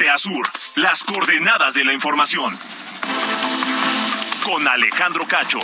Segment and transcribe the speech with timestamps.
[0.00, 2.58] Norte las coordenadas de la información.
[4.42, 5.58] Con Alejandro Cacho.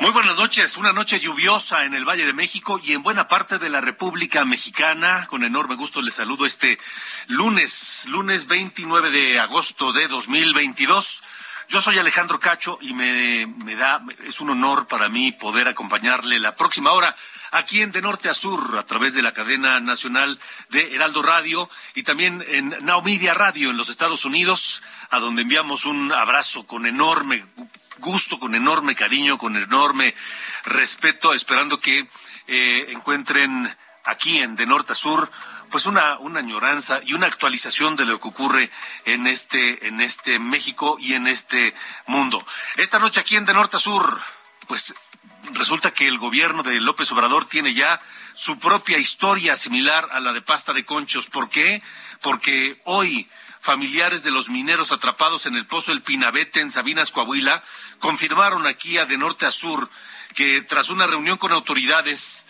[0.00, 0.76] Muy buenas noches.
[0.76, 4.44] Una noche lluviosa en el Valle de México y en buena parte de la República
[4.44, 5.26] Mexicana.
[5.28, 6.78] Con enorme gusto les saludo este
[7.28, 11.22] lunes, lunes 29 de agosto de 2022.
[11.68, 16.38] Yo soy Alejandro Cacho y me, me da, es un honor para mí poder acompañarle
[16.38, 17.16] la próxima hora
[17.50, 21.68] aquí en De Norte a Sur a través de la cadena nacional de Heraldo Radio
[21.96, 23.02] y también en Now
[23.34, 27.44] Radio en los Estados Unidos, a donde enviamos un abrazo con enorme
[27.98, 30.14] gusto, con enorme cariño, con enorme
[30.64, 32.06] respeto, esperando que
[32.46, 35.30] eh, encuentren aquí en De Norte a Sur
[35.76, 38.70] pues una, una añoranza y una actualización de lo que ocurre
[39.04, 41.74] en este, en este México y en este
[42.06, 42.42] mundo.
[42.78, 44.22] Esta noche aquí en De Norte a Sur,
[44.68, 44.94] pues
[45.52, 48.00] resulta que el gobierno de López Obrador tiene ya
[48.34, 51.26] su propia historia similar a la de pasta de conchos.
[51.26, 51.82] ¿Por qué?
[52.22, 53.28] Porque hoy
[53.60, 57.62] familiares de los mineros atrapados en el pozo El Pinabete en Sabinas, Coahuila,
[57.98, 59.90] confirmaron aquí a de norte a sur
[60.34, 62.45] que tras una reunión con autoridades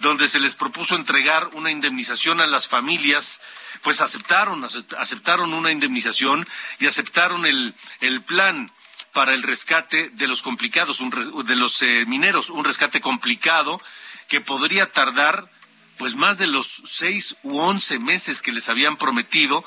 [0.00, 3.40] donde se les propuso entregar una indemnización a las familias,
[3.82, 4.64] pues aceptaron,
[4.98, 6.46] aceptaron una indemnización
[6.78, 8.70] y aceptaron el, el plan
[9.12, 11.00] para el rescate de los complicados,
[11.44, 13.80] de los eh, mineros, un rescate complicado
[14.28, 15.50] que podría tardar
[15.98, 19.64] pues más de los seis u once meses que les habían prometido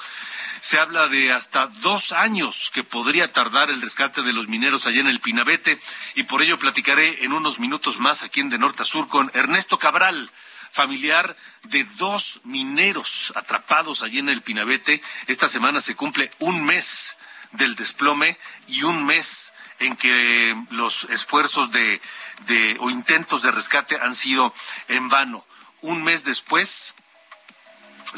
[0.65, 4.99] se habla de hasta dos años que podría tardar el rescate de los mineros allá
[4.99, 5.79] en el Pinabete
[6.15, 9.29] y por ello platicaré en unos minutos más aquí en De Norte a Sur con
[9.35, 10.31] Ernesto Cabral,
[10.71, 15.03] familiar de dos mineros atrapados allí en el Pinabete.
[15.27, 17.15] Esta semana se cumple un mes
[17.51, 18.35] del desplome
[18.67, 22.01] y un mes en que los esfuerzos de,
[22.47, 24.51] de o intentos de rescate han sido
[24.87, 25.45] en vano.
[25.81, 26.94] Un mes después,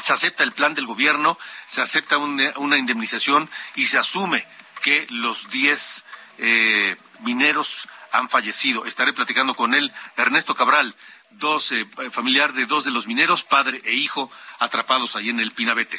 [0.00, 4.46] se acepta el plan del gobierno, se acepta una, indemnización y se asume
[4.82, 6.04] que los 10
[6.38, 8.86] eh, mineros han fallecido.
[8.86, 10.96] Estaré platicando con él, Ernesto Cabral,
[11.30, 15.52] dos, eh, familiar de dos de los mineros, padre e hijo, atrapados ahí en el
[15.52, 15.98] Pinabete.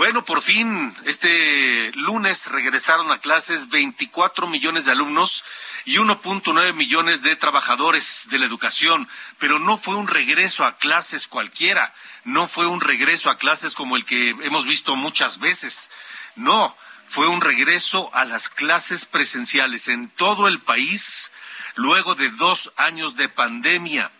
[0.00, 5.44] Bueno, por fin, este lunes regresaron a clases 24 millones de alumnos
[5.84, 11.28] y 1.9 millones de trabajadores de la educación, pero no fue un regreso a clases
[11.28, 11.94] cualquiera,
[12.24, 15.90] no fue un regreso a clases como el que hemos visto muchas veces,
[16.34, 16.74] no,
[17.04, 21.30] fue un regreso a las clases presenciales en todo el país
[21.74, 24.10] luego de dos años de pandemia.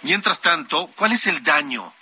[0.00, 1.92] Mientras tanto, ¿cuál es el daño?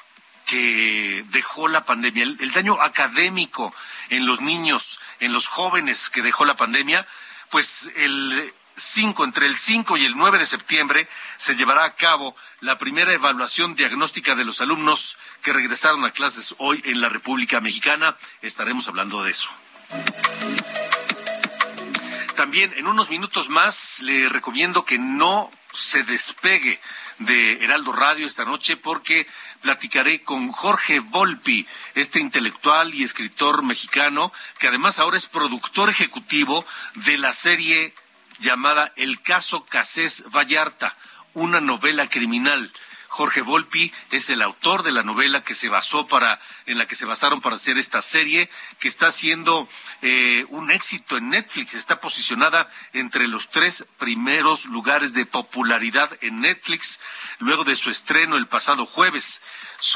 [0.52, 3.74] Que dejó la pandemia, el, daño académico
[4.10, 7.08] en los niños, en los jóvenes que dejó la pandemia,
[7.48, 11.08] pues el 5, entre el 5 y el 9 de septiembre
[11.38, 16.54] se llevará a cabo la primera evaluación diagnóstica de los alumnos que regresaron a clases
[16.58, 18.18] hoy en la República Mexicana.
[18.42, 19.48] Estaremos hablando de eso.
[22.36, 26.78] También en unos minutos más le recomiendo que no se despegue
[27.24, 29.26] de Heraldo Radio esta noche porque
[29.60, 36.64] platicaré con Jorge Volpi, este intelectual y escritor mexicano que además ahora es productor ejecutivo
[36.94, 37.94] de la serie
[38.38, 40.96] llamada El caso Casés Vallarta,
[41.34, 42.72] una novela criminal
[43.12, 46.94] Jorge Volpi es el autor de la novela que se basó para, en la que
[46.94, 48.48] se basaron para hacer esta serie,
[48.78, 49.68] que está siendo
[50.00, 51.74] eh, un éxito en Netflix.
[51.74, 57.00] Está posicionada entre los tres primeros lugares de popularidad en Netflix,
[57.38, 59.42] luego de su estreno el pasado jueves.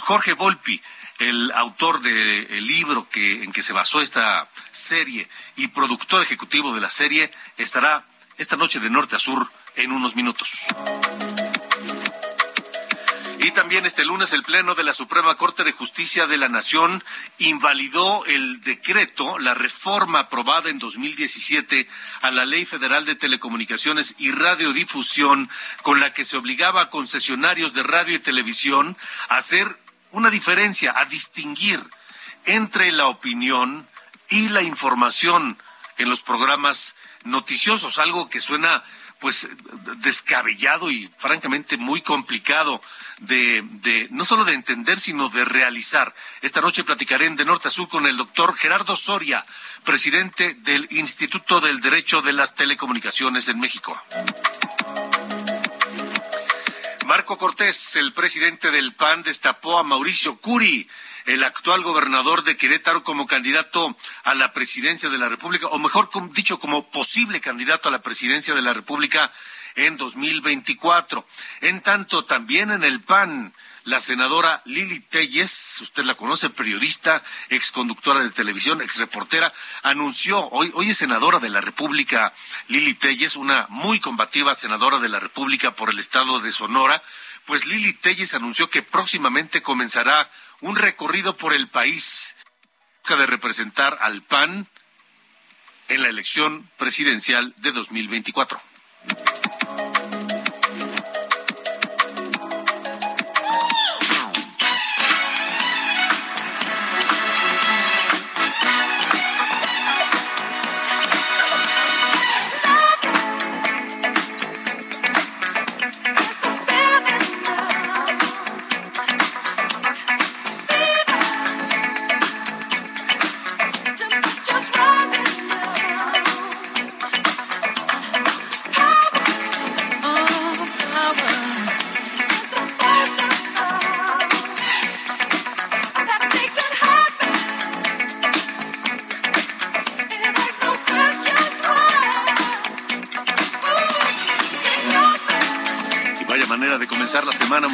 [0.03, 0.83] Jorge Volpi,
[1.19, 5.27] el autor del libro que, en que se basó esta serie
[5.57, 8.05] y productor ejecutivo de la serie, estará
[8.37, 10.67] esta noche de norte a sur en unos minutos.
[13.47, 17.05] Y también este lunes el Pleno de la Suprema Corte de Justicia de la Nación
[17.39, 21.89] invalidó el decreto, la reforma aprobada en 2017
[22.23, 25.49] a la Ley Federal de Telecomunicaciones y Radiodifusión,
[25.83, 28.97] con la que se obligaba a concesionarios de radio y televisión
[29.29, 29.79] a hacer
[30.11, 31.81] una diferencia, a distinguir
[32.47, 33.89] entre la opinión
[34.29, 35.57] y la información
[35.99, 38.83] en los programas noticiosos, algo que suena
[39.19, 39.49] pues
[39.99, 42.83] descabellado y francamente muy complicado
[43.21, 46.15] de, de, no solo de entender, sino de realizar.
[46.43, 49.45] Esta noche platicaré en De Norte a Sur con el doctor Gerardo Soria,
[49.85, 54.01] presidente del Instituto del Derecho de las Telecomunicaciones en México.
[57.07, 60.89] Marco Cortés, el presidente del PAN, destapó a Mauricio Curi,
[61.27, 66.11] el actual gobernador de Querétaro, como candidato a la presidencia de la República, o mejor
[66.33, 69.33] dicho, como posible candidato a la presidencia de la República
[69.77, 71.25] en 2024.
[71.61, 73.55] En tanto, también en el PAN,
[73.87, 80.91] la senadora Lili Telles, usted la conoce, periodista, exconductora de televisión, exreportera, anunció, hoy, hoy
[80.91, 82.35] es senadora de la República,
[82.67, 87.01] Lili Telles, una muy combativa senadora de la República por el estado de Sonora,
[87.45, 92.35] pues Lili Telles anunció que próximamente comenzará un recorrido por el país
[93.09, 94.67] de representar al PAN
[95.87, 98.61] en la elección presidencial de 2024.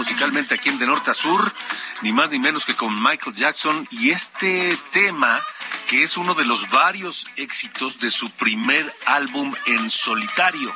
[0.02, 1.52] Musicalmente aquí en De Norte a Sur,
[2.02, 5.38] ni más ni menos que con Michael Jackson y este tema
[5.88, 10.75] que es uno de los varios éxitos de su primer álbum en solitario,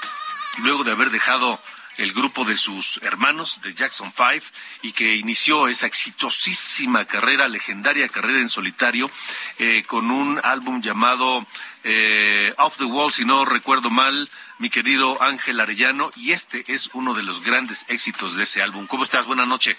[0.59, 1.59] luego de haber dejado
[1.97, 4.43] el grupo de sus hermanos de Jackson Five
[4.83, 9.11] y que inició esa exitosísima carrera, legendaria carrera en solitario,
[9.59, 11.47] eh, con un álbum llamado
[11.85, 16.91] eh, Off the Wall, si no recuerdo mal, mi querido Ángel Arellano, y este es
[16.93, 18.87] uno de los grandes éxitos de ese álbum.
[18.87, 19.27] ¿Cómo estás?
[19.27, 19.77] Buenas noches.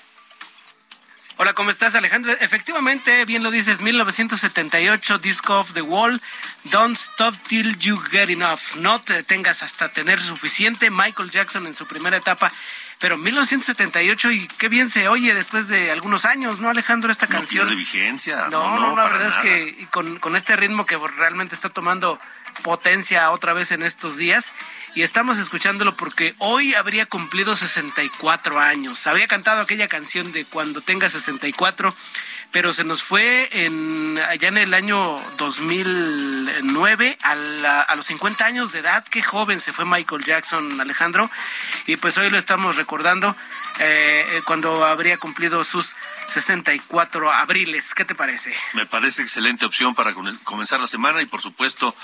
[1.40, 2.32] Hola, ¿cómo estás, Alejandro?
[2.40, 6.20] Efectivamente, bien lo dices, 1978, Disc of the Wall,
[6.64, 8.76] Don't Stop Till You Get Enough.
[8.78, 10.90] No te detengas hasta tener suficiente.
[10.90, 12.52] Michael Jackson en su primera etapa
[13.00, 17.12] pero 1978 y qué bien se oye después de algunos años, ¿no, Alejandro?
[17.12, 17.70] Esta canción.
[17.70, 18.48] de vigencia.
[18.50, 22.20] No, no, la verdad es que con, con este ritmo que realmente está tomando
[22.64, 24.54] potencia otra vez en estos días
[24.96, 29.08] y estamos escuchándolo porque hoy habría cumplido 64 años.
[29.08, 31.92] Habría cantado aquella canción de cuando tenga 64
[32.52, 38.80] pero se nos fue en, allá en el año 2009 a, los 50 años de
[38.80, 39.04] edad.
[39.10, 41.30] Qué joven se fue Michael Jackson, Alejandro.
[41.86, 43.36] Y pues hoy lo estamos recordando
[43.80, 45.94] eh, cuando habría cumplido sus
[46.30, 47.94] 64 abriles.
[47.94, 48.54] ¿Qué te parece?
[48.74, 50.14] Me parece excelente opción para
[50.44, 51.96] comenzar la semana y por supuesto,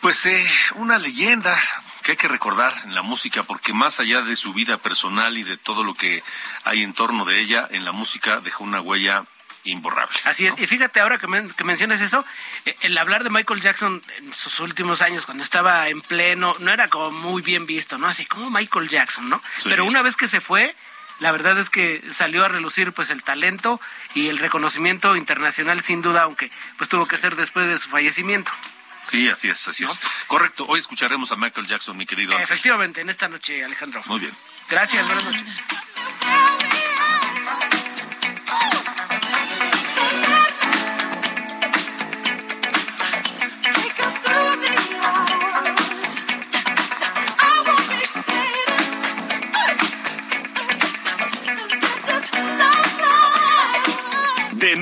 [0.00, 0.46] pues eh,
[0.76, 1.58] una leyenda
[2.02, 5.42] que hay que recordar en la música, porque más allá de su vida personal y
[5.42, 6.22] de todo lo que
[6.64, 9.24] hay en torno de ella, en la música dejó una huella
[9.64, 10.16] imborrable.
[10.24, 12.24] Así es, y fíjate ahora que, mencionas eso,
[12.64, 16.70] eh, el hablar de Michael Jackson en sus últimos años, cuando estaba en pleno, no
[16.70, 18.06] era como muy bien visto, ¿no?
[18.06, 19.42] Así como Michael Jackson, ¿no?
[19.64, 20.74] Pero una vez que se fue,
[21.18, 23.80] la verdad es que salió a relucir pues el talento
[24.14, 28.52] y el reconocimiento internacional sin duda, aunque pues tuvo que ser después de su fallecimiento.
[29.06, 30.00] Sí, así es, así es.
[30.26, 32.36] Correcto, hoy escucharemos a Michael Jackson, mi querido.
[32.38, 34.02] Efectivamente, en esta noche, Alejandro.
[34.06, 34.32] Muy bien.
[34.68, 35.62] Gracias, buenas noches.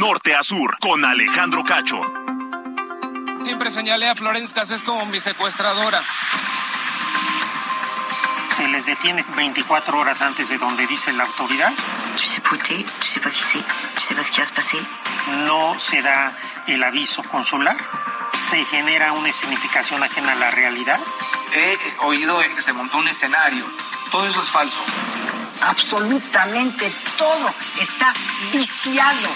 [0.05, 2.24] norte a sur con Alejandro Cacho.
[3.45, 6.01] Siempre señalé a Florence Cassés como mi secuestradora.
[8.57, 11.71] Se les detiene 24 horas antes de donde dice la autoridad.
[12.17, 13.63] Tu sais tu sais pas qui c'est,
[13.97, 14.83] tu sais pas ce qui va se passer.
[15.47, 16.35] No se da
[16.69, 17.77] el aviso consular.
[18.33, 21.01] Se genera una escenificación ajena a la realidad.
[21.53, 23.67] He oído que se montó un escenario.
[24.11, 24.83] Todo eso es falso.
[25.61, 28.15] Absolutamente todo está
[28.51, 29.29] viciado.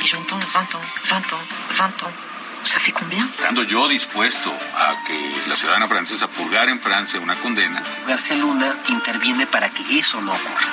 [0.00, 1.42] Y j'entends 20 ans, 20 ans,
[1.78, 2.31] 20 ans.
[2.64, 3.28] ¿Ça fait combien?
[3.38, 8.74] Estando yo dispuesto a que la ciudadana francesa purgara en Francia una condena, García Luna
[8.88, 10.68] interviene para que eso no ocurra.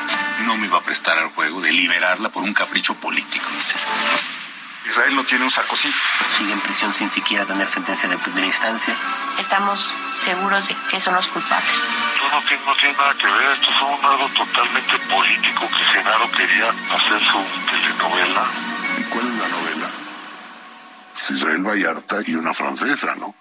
[0.45, 3.45] no me iba a prestar al juego de liberarla por un capricho político.
[4.85, 5.91] Israel no tiene un Sarkozy.
[6.37, 8.95] Sigue en prisión sin siquiera tener sentencia de primera instancia.
[9.37, 9.87] Estamos
[10.25, 11.75] seguros de que son los culpables.
[12.17, 16.69] Yo no tengo nada que ver, esto fue un algo totalmente político que Genaro quería
[16.69, 18.45] hacer su telenovela.
[18.97, 19.68] ¿Y cuál es la novela?
[21.29, 23.35] Israel Vallarta y una francesa, ¿no?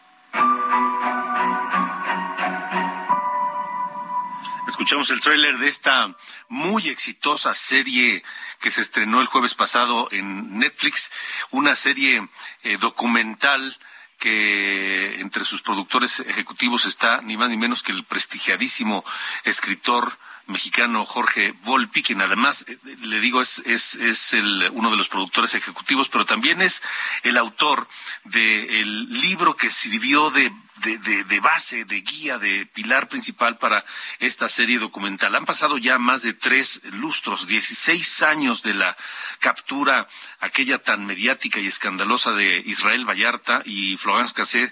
[4.67, 6.15] Escuchamos el tráiler de esta
[6.49, 8.23] muy exitosa serie
[8.61, 11.11] que se estrenó el jueves pasado en Netflix,
[11.51, 12.29] una serie
[12.63, 13.79] eh, documental
[14.19, 19.05] que entre sus productores ejecutivos está ni más ni menos que el prestigiadísimo
[19.45, 24.97] escritor mexicano Jorge Volpi, quien además, eh, le digo, es, es, es el, uno de
[24.97, 26.83] los productores ejecutivos, pero también es
[27.23, 27.89] el autor
[28.25, 33.85] del libro que sirvió de de, de, base, de guía, de pilar principal para
[34.19, 35.35] esta serie documental.
[35.35, 38.97] Han pasado ya más de tres lustros, 16 años de la
[39.41, 40.09] captura,
[40.41, 44.71] aquella tan mediática y escandalosa de Israel Vallarta y Florence Cassé,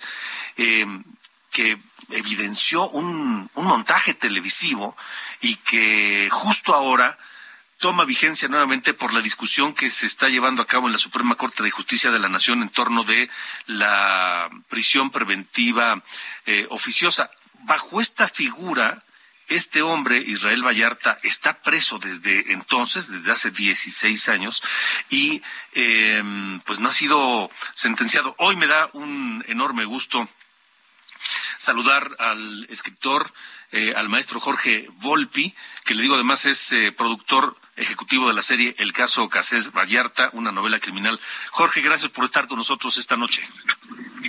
[0.56, 0.86] eh,
[1.50, 1.78] que
[2.10, 4.96] evidenció un, un montaje televisivo
[5.40, 7.18] y que justo ahora
[7.78, 11.34] toma vigencia nuevamente por la discusión que se está llevando a cabo en la Suprema
[11.34, 13.28] Corte de Justicia de la Nación en torno de
[13.66, 16.02] la prisión preventiva
[16.46, 17.30] eh, oficiosa.
[17.64, 19.02] Bajo esta figura,
[19.48, 24.62] este hombre, Israel Vallarta, está preso desde entonces, desde hace 16 años,
[25.10, 28.34] y em, pues no ha sido sentenciado.
[28.38, 30.28] Hoy me da un enorme gusto
[31.56, 33.32] saludar al escritor,
[33.72, 38.42] eh, al maestro Jorge Volpi, que le digo además es eh, productor ejecutivo de la
[38.42, 41.20] serie El caso Casés Vallarta, una novela criminal.
[41.50, 43.42] Jorge, gracias por estar con nosotros esta noche.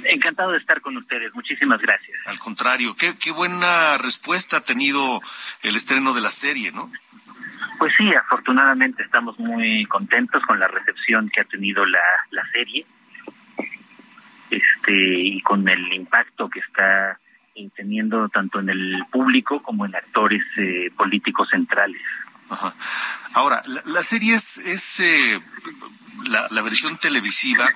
[0.03, 2.17] Encantado de estar con ustedes, muchísimas gracias.
[2.25, 5.21] Al contrario, qué, qué buena respuesta ha tenido
[5.63, 6.91] el estreno de la serie, ¿no?
[7.77, 11.99] Pues sí, afortunadamente estamos muy contentos con la recepción que ha tenido la,
[12.31, 12.85] la serie
[14.49, 17.19] este y con el impacto que está
[17.75, 22.01] teniendo tanto en el público como en actores eh, políticos centrales.
[23.33, 25.41] Ahora, la, serie es, es eh,
[26.23, 27.69] la, la, versión televisiva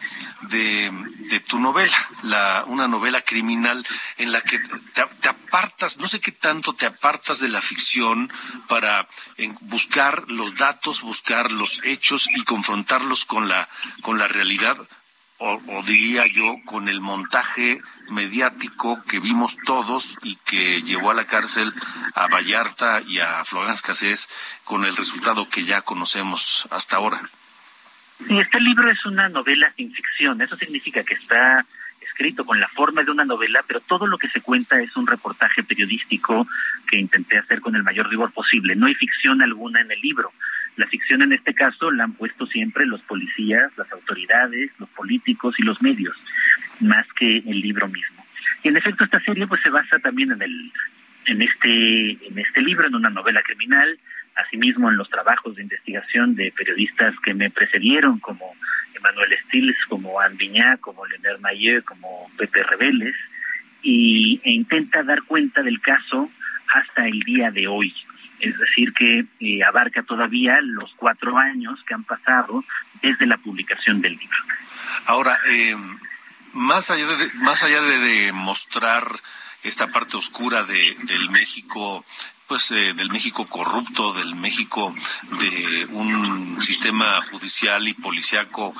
[0.43, 0.89] de,
[1.29, 3.85] de tu novela, la, una novela criminal
[4.17, 4.59] en la que
[4.93, 8.31] te, te, apartas, no sé qué tanto te apartas de la ficción
[8.69, 13.67] para en, buscar los datos, buscar los hechos y confrontarlos con la,
[14.01, 14.77] con la realidad
[15.41, 21.15] o, o, diría yo, con el montaje mediático que vimos todos y que llevó a
[21.15, 21.73] la cárcel
[22.13, 24.29] a Vallarta y a Florence Cassés
[24.63, 27.21] con el resultado que ya conocemos hasta ahora.
[28.27, 30.39] Sí, este libro es una novela sin ficción.
[30.43, 31.65] Eso significa que está
[31.99, 35.07] escrito con la forma de una novela, pero todo lo que se cuenta es un
[35.07, 36.47] reportaje periodístico
[36.87, 38.75] que intenté hacer con el mayor rigor posible.
[38.75, 40.31] No hay ficción alguna en el libro.
[40.77, 45.55] La ficción en este caso la han puesto siempre los policías, las autoridades, los políticos
[45.57, 46.15] y los medios,
[46.79, 48.25] más que el libro mismo.
[48.63, 50.71] Y en efecto esta serie pues se basa también en el
[51.25, 53.99] en este en este libro, en una novela criminal,
[54.35, 58.55] asimismo en los trabajos de investigación de periodistas que me precedieron como
[58.95, 63.15] Emanuel Stiles, como Anne Viñá, como Leonard Mayer, como Pepe Rebeles,
[63.81, 66.31] y, e intenta dar cuenta del caso
[66.73, 67.93] hasta el día de hoy
[68.41, 72.63] es decir, que eh, abarca todavía los cuatro años que han pasado
[73.01, 74.37] desde la publicación del libro.
[75.05, 75.75] Ahora, eh,
[76.53, 78.33] más allá de, más allá de,
[79.63, 82.03] esta parte oscura de, del México
[82.47, 84.93] pues eh, del México corrupto, del México
[85.39, 88.75] de un sistema judicial y policiaco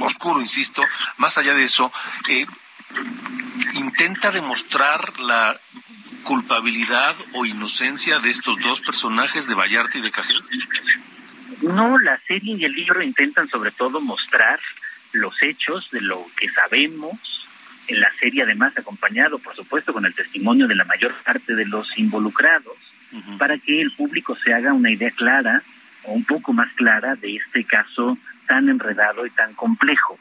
[0.00, 0.82] oscuro, insisto,
[1.16, 1.90] más allá de eso,
[3.74, 5.58] intenta demostrar la
[6.22, 10.42] culpabilidad o inocencia de estos dos personajes de Vallarta y de Casel?
[11.62, 14.58] No, la serie y el libro intentan sobre todo mostrar
[15.12, 17.18] los hechos de lo que sabemos.
[17.88, 21.66] En la serie además acompañado, por supuesto, con el testimonio de la mayor parte de
[21.66, 22.76] los involucrados,
[23.12, 23.38] uh -huh.
[23.38, 25.62] para que el público se haga una idea clara
[26.04, 30.18] o un poco más clara de este caso tan enredado y tan complejo.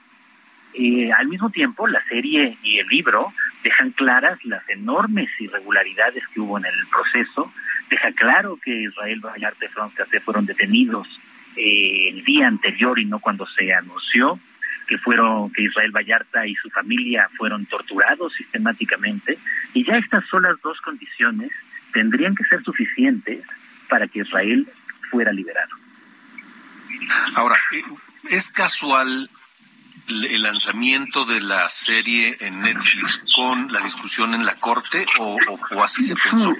[0.73, 6.39] Eh, al mismo tiempo, la serie y el libro dejan claras las enormes irregularidades que
[6.39, 7.51] hubo en el proceso,
[7.89, 11.07] deja claro que Israel Vallarta y Francasé fueron detenidos
[11.55, 14.39] eh, el día anterior y no cuando se anunció,
[14.87, 19.37] que fueron que Israel Vallarta y su familia fueron torturados sistemáticamente,
[19.73, 21.51] y ya estas solas dos condiciones
[21.93, 23.45] tendrían que ser suficientes
[23.89, 24.67] para que Israel
[25.09, 25.75] fuera liberado.
[27.35, 27.59] Ahora,
[28.29, 29.29] ¿es casual
[30.12, 35.38] el lanzamiento de la serie en Netflix con la discusión en la corte o,
[35.84, 36.53] así se pensó?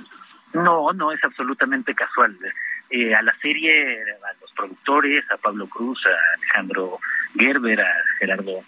[0.54, 2.38] No, no es absolutamente casual.
[2.90, 7.00] Eh, a la serie, a los productores, a Pablo Cruz, a Alejandro
[7.36, 8.64] Gerber, a Gerardo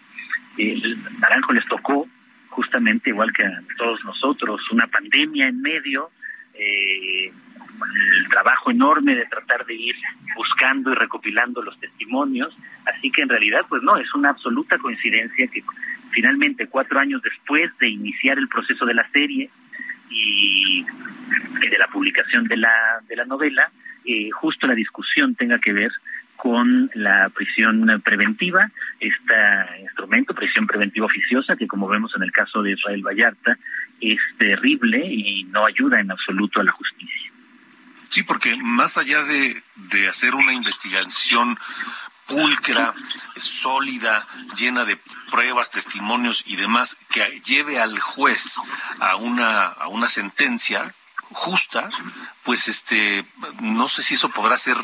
[0.58, 0.80] eh,
[1.20, 2.08] Naranjo les tocó
[2.50, 6.12] justamente igual que a todos nosotros una pandemia en medio,
[6.54, 7.32] eh,
[8.18, 9.96] el trabajo enorme de tratar de ir
[10.36, 15.48] buscando y recopilando los testimonios, así que en realidad pues no, es una absoluta coincidencia
[15.48, 15.64] que
[16.12, 19.50] finalmente cuatro años después de iniciar el proceso de la serie
[20.10, 22.72] y de la publicación de la,
[23.08, 23.72] de la novela,
[24.06, 25.92] eh, justo la discusión tenga que ver
[26.36, 29.34] con la prisión preventiva, este
[29.82, 33.58] instrumento, prisión preventiva oficiosa, que como vemos en el caso de Israel Vallarta,
[34.02, 37.33] es terrible y no ayuda en absoluto a la justicia.
[38.14, 41.60] Sí, porque más allá de, de hacer una investigación
[42.28, 42.94] pulcra,
[43.38, 44.98] sólida, llena de
[45.32, 48.58] pruebas, testimonios y demás, que lleve al juez
[49.00, 50.94] a una, a una sentencia
[51.32, 51.90] justa,
[52.44, 53.26] pues este,
[53.62, 54.78] no sé si eso podrá ser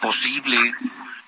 [0.00, 0.74] posible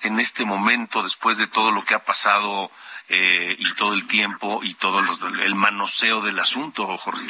[0.01, 2.69] en este momento, después de todo lo que ha pasado
[3.09, 7.27] eh, y todo el tiempo y todo el manoseo del asunto, Jorge?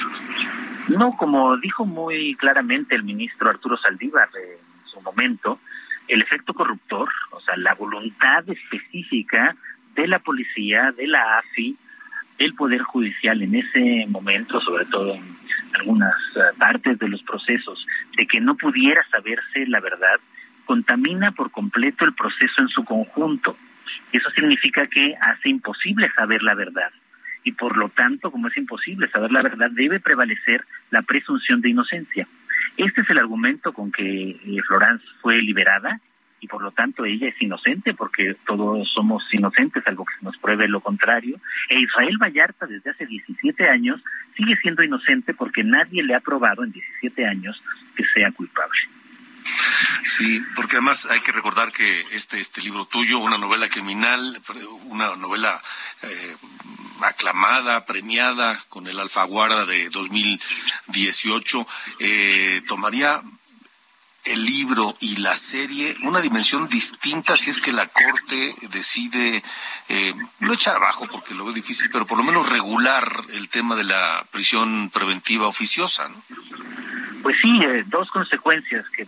[0.90, 5.60] No, como dijo muy claramente el ministro Arturo Saldívar en su momento,
[6.08, 9.56] el efecto corruptor, o sea, la voluntad específica
[9.96, 11.76] de la policía, de la AFI,
[12.38, 15.36] del Poder Judicial en ese momento, sobre todo en
[15.74, 20.20] algunas eh, partes de los procesos, de que no pudiera saberse la verdad,
[20.66, 23.58] contamina por completo el proceso en su conjunto.
[24.12, 26.92] Eso significa que hace imposible saber la verdad.
[27.44, 31.70] Y por lo tanto, como es imposible saber la verdad, debe prevalecer la presunción de
[31.70, 32.28] inocencia.
[32.76, 36.00] Este es el argumento con que eh, Florence fue liberada
[36.40, 40.68] y por lo tanto ella es inocente porque todos somos inocentes, algo que nos pruebe
[40.68, 41.40] lo contrario.
[41.70, 44.04] E Israel Vallarta desde hace 17 años
[44.36, 47.62] sigue siendo inocente porque nadie le ha probado en 17 años
[47.96, 48.78] que sea culpable.
[50.04, 54.42] Sí, porque además hay que recordar que este, este libro tuyo, una novela criminal,
[54.86, 55.60] una novela
[56.04, 56.36] eh,
[57.02, 61.68] aclamada, premiada con el Alfaguara de 2018,
[62.00, 63.22] eh, tomaría
[64.28, 69.44] el libro y la serie una dimensión distinta si es que la Corte decide
[69.88, 73.76] eh, no echar abajo porque lo veo difícil, pero por lo menos regular el tema
[73.76, 76.22] de la prisión preventiva oficiosa, ¿no?
[77.24, 79.06] Pues sí, eh, dos consecuencias que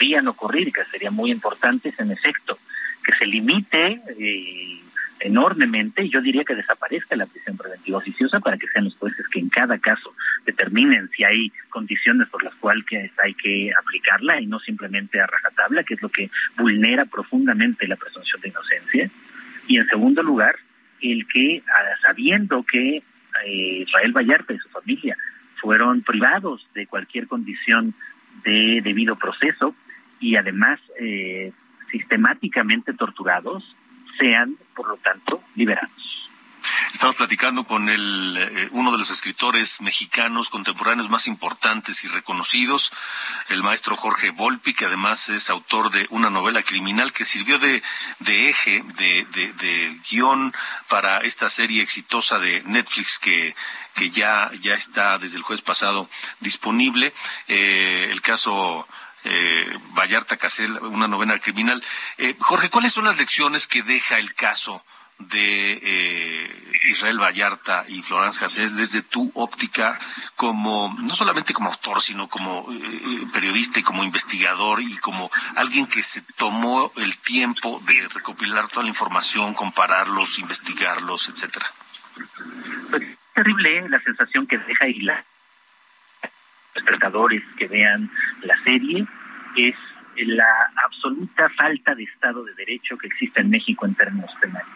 [0.00, 2.58] podrían ocurrir que serían muy importantes en efecto,
[3.04, 4.80] que se limite eh,
[5.20, 9.40] enormemente, yo diría que desaparezca la prisión preventiva oficiosa para que sean los jueces que
[9.40, 10.14] en cada caso
[10.46, 12.86] determinen si hay condiciones por las cuales
[13.22, 17.96] hay que aplicarla y no simplemente a rajatabla, que es lo que vulnera profundamente la
[17.96, 19.10] presunción de inocencia.
[19.66, 20.56] Y en segundo lugar,
[21.02, 21.62] el que,
[22.00, 23.02] sabiendo que
[23.44, 25.14] eh, Israel Vallarta y su familia
[25.60, 27.92] fueron privados de cualquier condición
[28.44, 29.74] de debido proceso
[30.20, 31.52] y además eh,
[31.90, 33.64] sistemáticamente torturados,
[34.18, 36.10] sean, por lo tanto, liberados.
[36.92, 42.92] Estamos platicando con el, eh, uno de los escritores mexicanos contemporáneos más importantes y reconocidos,
[43.48, 47.82] el maestro Jorge Volpi, que además es autor de una novela criminal que sirvió de,
[48.18, 50.52] de eje, de, guion
[50.88, 53.54] para esta serie exitosa de Netflix que,
[53.94, 56.08] que ya, ya está desde el jueves pasado
[56.40, 57.14] disponible.
[57.48, 58.86] Eh, el caso
[59.24, 61.82] eh, Vallarta Casel, una novela criminal.
[62.18, 64.82] Eh, Jorge, ¿cuáles son las lecciones que deja el caso
[65.20, 69.98] de eh, Israel Vallarta y Florence Cassés desde tu óptica
[70.34, 75.86] como, no solamente como autor, sino como eh, periodista y como investigador y como alguien
[75.86, 81.66] que se tomó el tiempo de recopilar toda la información, compararlos, investigarlos, etcétera?
[82.90, 83.02] Pues
[83.34, 85.00] terrible la sensación que deja y
[86.80, 88.10] espectadores que vean
[88.42, 89.06] la serie
[89.56, 89.74] es
[90.26, 94.68] la absoluta falta de Estado de Derecho que existe en México en términos penales.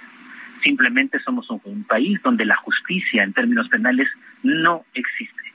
[0.62, 4.08] Simplemente somos un, país donde la justicia en términos penales
[4.42, 5.52] no existe.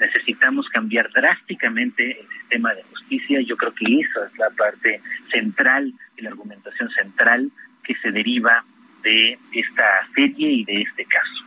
[0.00, 3.40] Necesitamos cambiar drásticamente el sistema de justicia.
[3.42, 7.50] Yo creo que esa es la parte central y la argumentación central
[7.84, 8.64] que se deriva
[9.02, 11.44] de esta serie y de este caso.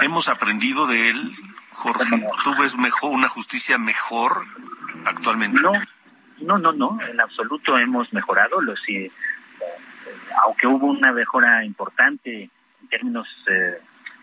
[0.00, 1.32] Hemos aprendido de él,
[1.72, 2.04] Jorge,
[2.44, 4.44] ¿tú ves mejor una justicia mejor
[5.04, 5.60] actualmente?
[5.60, 5.72] No,
[6.40, 8.60] no, no, no, en absoluto hemos mejorado.
[8.60, 9.10] Los, eh,
[10.44, 12.50] aunque hubo una mejora importante
[12.82, 13.78] en términos eh,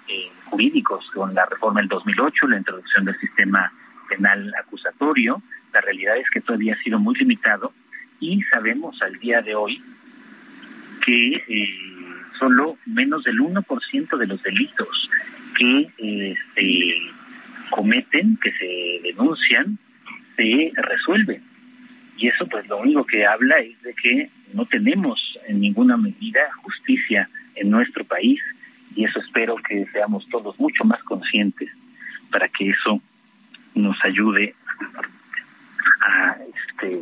[0.08, 3.72] eh, jurídicos con la reforma del 2008, la introducción del sistema
[4.08, 5.42] penal acusatorio,
[5.74, 7.74] la realidad es que todavía ha sido muy limitado
[8.20, 9.84] y sabemos al día de hoy
[11.06, 11.44] que
[12.38, 15.10] solo menos del 1% de los delitos
[15.56, 17.12] que este,
[17.70, 19.78] cometen, que se denuncian,
[20.36, 21.44] se resuelven.
[22.18, 26.42] Y eso pues lo único que habla es de que no tenemos en ninguna medida
[26.64, 28.42] justicia en nuestro país
[28.96, 31.70] y eso espero que seamos todos mucho más conscientes
[32.32, 33.02] para que eso
[33.76, 34.56] nos ayude
[36.02, 37.02] a, este,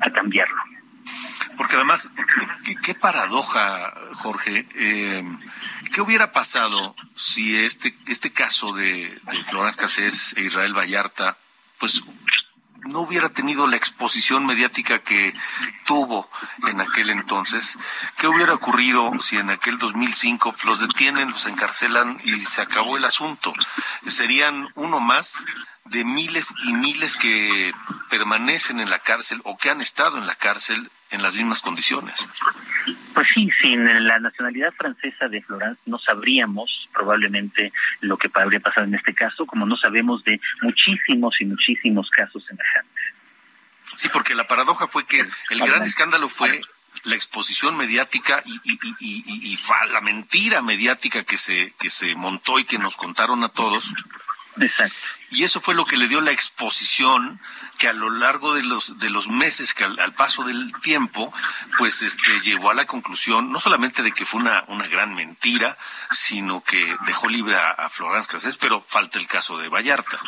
[0.00, 0.75] a cambiarlo.
[1.56, 2.10] Porque además,
[2.84, 4.66] qué, paradoja, Jorge.
[4.74, 5.24] Eh,
[5.92, 11.38] ¿Qué hubiera pasado si este este caso de, de Florence Cassés e Israel Vallarta,
[11.78, 12.02] pues
[12.88, 15.34] no hubiera tenido la exposición mediática que
[15.84, 16.30] tuvo
[16.68, 17.78] en aquel entonces,
[18.16, 23.04] ¿qué hubiera ocurrido si en aquel 2005 los detienen, los encarcelan y se acabó el
[23.04, 23.52] asunto?
[24.06, 25.44] Serían uno más
[25.84, 27.72] de miles y miles que
[28.10, 32.28] permanecen en la cárcel o que han estado en la cárcel en las mismas condiciones.
[33.14, 38.86] Pues sí, sin la nacionalidad francesa de Florence no sabríamos probablemente lo que habría pasado
[38.86, 42.94] en este caso, como no sabemos de muchísimos y muchísimos casos semejantes.
[43.94, 46.60] Sí, porque la paradoja fue que el gran escándalo fue
[47.04, 49.58] la exposición mediática y, y, y, y,
[49.92, 53.92] la mentira mediática que se, que se montó y que nos contaron a todos.
[54.58, 54.96] Exacto.
[55.30, 57.40] Y eso fue lo que le dio la exposición
[57.78, 61.32] que a lo largo de los de los meses que al, paso del tiempo
[61.78, 65.76] pues este llevó a la conclusión no solamente de que fue una una gran mentira
[66.10, 70.18] sino que dejó libre a, Florence Cassés pero falta el caso de Vallarta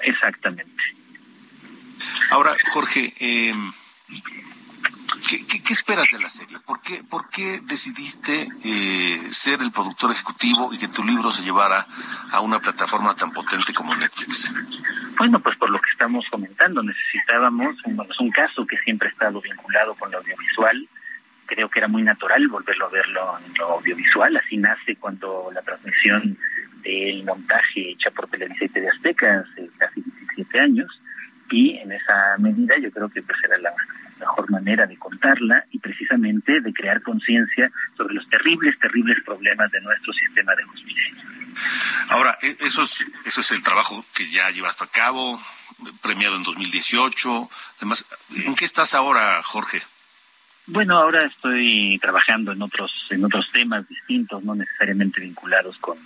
[0.00, 0.82] exactamente
[2.30, 3.54] ahora Jorge eh,
[5.26, 6.58] ¿Qué, esperas de la serie?
[6.60, 11.42] ¿Por qué, por qué decidiste eh, ser el productor ejecutivo y que tu libro se
[11.42, 11.86] llevara
[12.30, 14.52] a una plataforma tan potente como Netflix?
[15.18, 19.40] Bueno, pues por lo que estamos comentando, necesitábamos un, un caso que siempre ha estado
[19.40, 20.88] vinculado con lo audiovisual.
[21.46, 24.36] Creo que era muy natural volverlo a verlo en lo audiovisual.
[24.36, 26.38] Así nace cuando la transmisión
[26.82, 31.00] del montaje hecha por Televisa y TV Azteca hace casi 17 años.
[31.50, 33.72] Y en esa medida yo creo que pues era la
[34.18, 39.80] mejor manera de contarla y precisamente de crear conciencia sobre los terribles, terribles problemas de
[39.80, 41.14] nuestro sistema de justicia.
[42.10, 45.40] Ahora, e, eso es, eso es el trabajo que ya llevaste a cabo,
[46.02, 47.50] premiado en 2018.
[47.78, 49.82] Además, ¿en qué estás ahora, Jorge?
[50.66, 55.96] Bueno, ahora estoy trabajando en otros en otros temas distintos, no necesariamente vinculados con,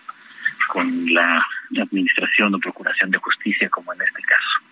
[0.69, 1.45] con la
[1.81, 4.72] administración o procuración de justicia, como en este caso.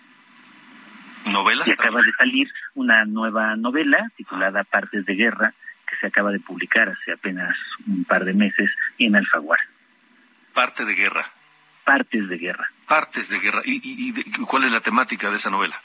[1.25, 1.67] ¿Novelas?
[1.67, 5.53] Y acaba de salir una nueva novela titulada Partes de Guerra,
[5.87, 7.55] que se acaba de publicar hace apenas
[7.87, 9.63] un par de meses en Alfaguara.
[10.53, 11.31] Parte de guerra.
[11.83, 12.69] Partes de guerra.
[12.87, 13.61] Partes de guerra.
[13.65, 14.13] ¿Y, y,
[14.45, 15.79] cuál es la temática de esa novela?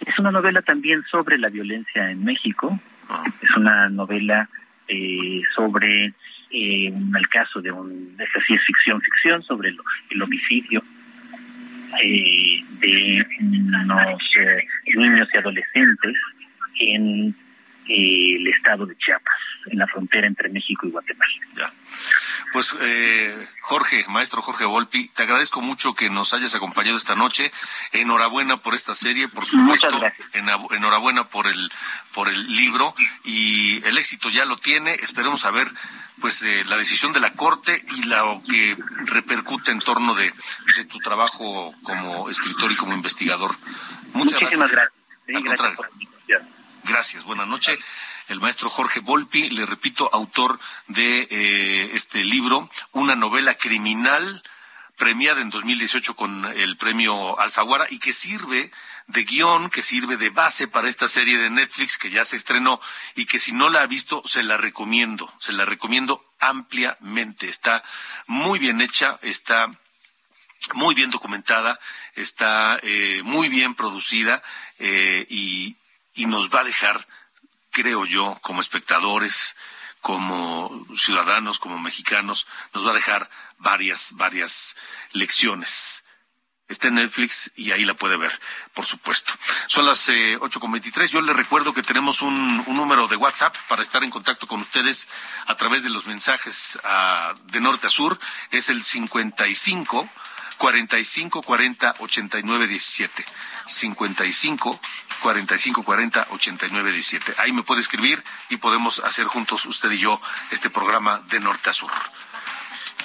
[0.00, 2.78] Es una novela también sobre la violencia en México.
[3.08, 3.24] Ah.
[3.40, 4.48] Es una novela
[4.88, 6.06] eh, sobre
[6.50, 9.74] eh, el caso de un, es ficción, ficción, sobre
[10.10, 10.82] el homicidio
[12.02, 14.64] eh, de unos eh,
[14.96, 16.14] niños y adolescentes
[16.80, 17.34] en
[17.88, 19.34] eh, el estado de Chiapas,
[19.66, 21.32] en la frontera entre México y Guatemala.
[21.56, 21.72] Ya.
[22.52, 27.50] Pues eh, Jorge, maestro Jorge Volpi, te agradezco mucho que nos hayas acompañado esta noche.
[27.92, 30.00] Enhorabuena por esta serie, por supuesto.
[30.70, 31.72] enhorabuena por el
[32.12, 32.94] por el libro
[33.24, 34.94] y el éxito ya lo tiene.
[34.94, 35.66] Esperemos a ver
[36.20, 40.32] pues eh, la decisión de la corte y lo que repercute en torno de,
[40.76, 43.56] de tu trabajo como escritor y como investigador.
[44.12, 44.92] Muchas Muchísimas gracias.
[45.26, 45.90] gracias, gracias.
[47.24, 47.78] Buenas noches
[48.28, 54.42] el maestro Jorge Volpi, le repito, autor de eh, este libro, una novela criminal
[54.96, 58.70] premiada en 2018 con el premio Alfaguara y que sirve
[59.06, 62.80] de guion, que sirve de base para esta serie de Netflix que ya se estrenó
[63.14, 67.48] y que si no la ha visto se la recomiendo, se la recomiendo ampliamente.
[67.48, 67.82] Está
[68.26, 69.70] muy bien hecha, está
[70.74, 71.78] muy bien documentada,
[72.14, 74.42] está eh, muy bien producida
[74.78, 75.76] eh, y,
[76.14, 77.06] y nos va a dejar
[77.74, 79.56] creo yo, como espectadores,
[80.00, 84.76] como ciudadanos, como mexicanos, nos va a dejar varias, varias
[85.12, 86.04] lecciones.
[86.68, 88.40] Está en Netflix y ahí la puede ver,
[88.74, 89.34] por supuesto.
[89.66, 91.10] Son las eh, ocho con veintitrés.
[91.10, 94.60] Yo les recuerdo que tenemos un, un, número de WhatsApp para estar en contacto con
[94.60, 95.08] ustedes
[95.46, 98.18] a través de los mensajes uh, de norte a sur.
[98.50, 100.08] Es el 55
[100.58, 103.24] 45 40 89 17.
[103.66, 104.80] 55
[105.22, 107.34] 45 40 89 17.
[107.38, 111.70] Ahí me puede escribir y podemos hacer juntos usted y yo este programa de norte
[111.70, 111.90] a sur.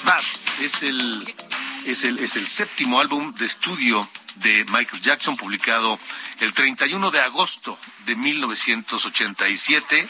[0.03, 0.23] Bad
[0.62, 1.35] es el
[1.85, 5.99] es el es el séptimo álbum de estudio de Michael Jackson publicado
[6.39, 10.09] el 31 de agosto de 1987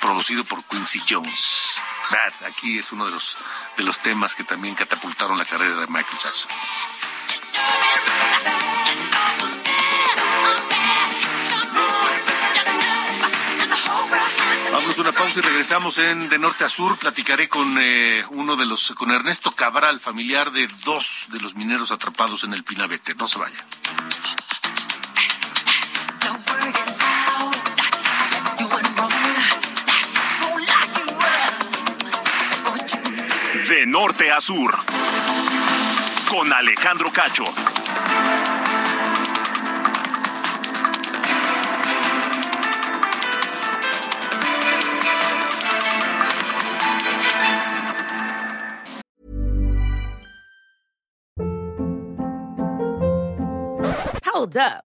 [0.00, 1.74] producido por Quincy Jones.
[2.46, 3.36] Aquí es uno de los,
[3.76, 6.50] de los temas que también catapultaron la carrera de Michael Jackson.
[14.72, 16.98] Vamos a una pausa y regresamos en De Norte a Sur.
[16.98, 21.92] Platicaré con eh, uno de los, con Ernesto Cabral, familiar de dos de los mineros
[21.92, 23.14] atrapados en el Pinabete.
[23.14, 23.64] No se vaya.
[33.72, 34.70] De norte a sur.
[36.28, 37.44] Con Alejandro Cacho.
[54.22, 54.91] Hold up.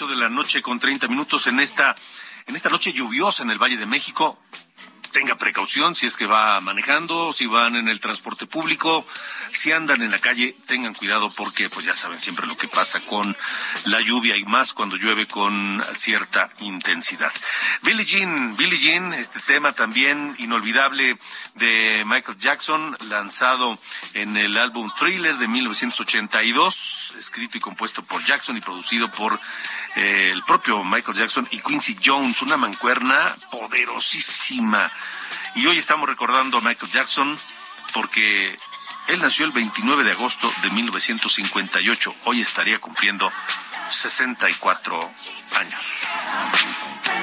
[0.00, 1.94] 8 de la noche con 30 minutos en esta,
[2.46, 4.38] en esta noche lluviosa en el Valle de México.
[5.12, 9.04] Tenga precaución si es que va manejando, si van en el transporte público,
[9.50, 13.00] si andan en la calle, tengan cuidado porque pues ya saben siempre lo que pasa
[13.00, 13.36] con
[13.86, 17.32] la lluvia y más cuando llueve con cierta intensidad.
[17.82, 21.16] Billie Jean, Billie Jean, este tema también inolvidable
[21.56, 23.78] de Michael Jackson, lanzado
[24.14, 29.40] en el álbum Thriller de 1982, escrito y compuesto por Jackson y producido por
[29.96, 34.39] eh, el propio Michael Jackson y Quincy Jones, una mancuerna poderosísima.
[35.54, 37.38] Y hoy estamos recordando a Michael Jackson
[37.94, 38.58] porque
[39.06, 42.14] él nació el 29 de agosto de 1958.
[42.24, 43.30] Hoy estaría cumpliendo
[43.90, 45.12] 64
[45.56, 47.19] años.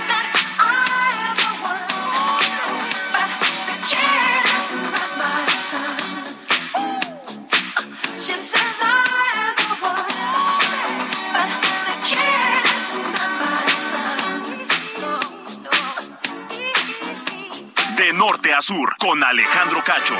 [18.27, 20.15] Norte a sur, con Alejandro Cacho.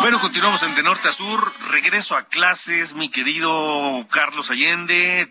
[0.00, 1.52] Bueno, continuamos en De Norte a Sur.
[1.70, 5.28] Regreso a clases, mi querido Carlos Allende.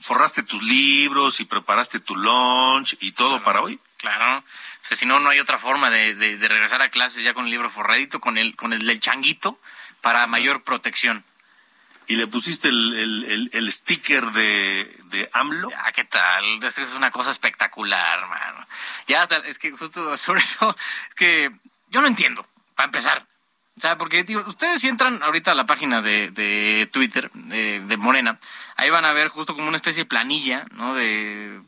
[0.00, 3.80] Forraste tus libros y preparaste tu lunch y todo para hoy.
[3.96, 4.44] Claro.
[4.86, 7.34] O sea, si no, no hay otra forma de, de- de regresar a clases ya
[7.34, 9.60] con el libro forradito, con el, con el del changuito,
[10.00, 11.24] para mayor protección.
[12.06, 15.70] Y le pusiste el, el- el- el sticker de, de AMLO.
[15.76, 16.62] Ah, ¿qué tal?
[16.62, 18.64] Es es una cosa espectacular, mano.
[19.08, 20.76] Ya es que justo sobre eso,
[21.08, 21.50] es que
[21.88, 22.46] yo no entiendo,
[22.76, 23.26] para empezar.
[23.76, 27.80] O sea, porque, digo, ustedes si entran ahorita a la página de, de Twitter de,
[27.80, 28.38] de Morena,
[28.76, 30.94] ahí van a ver justo como una especie de planilla, ¿no?
[30.94, 31.60] De,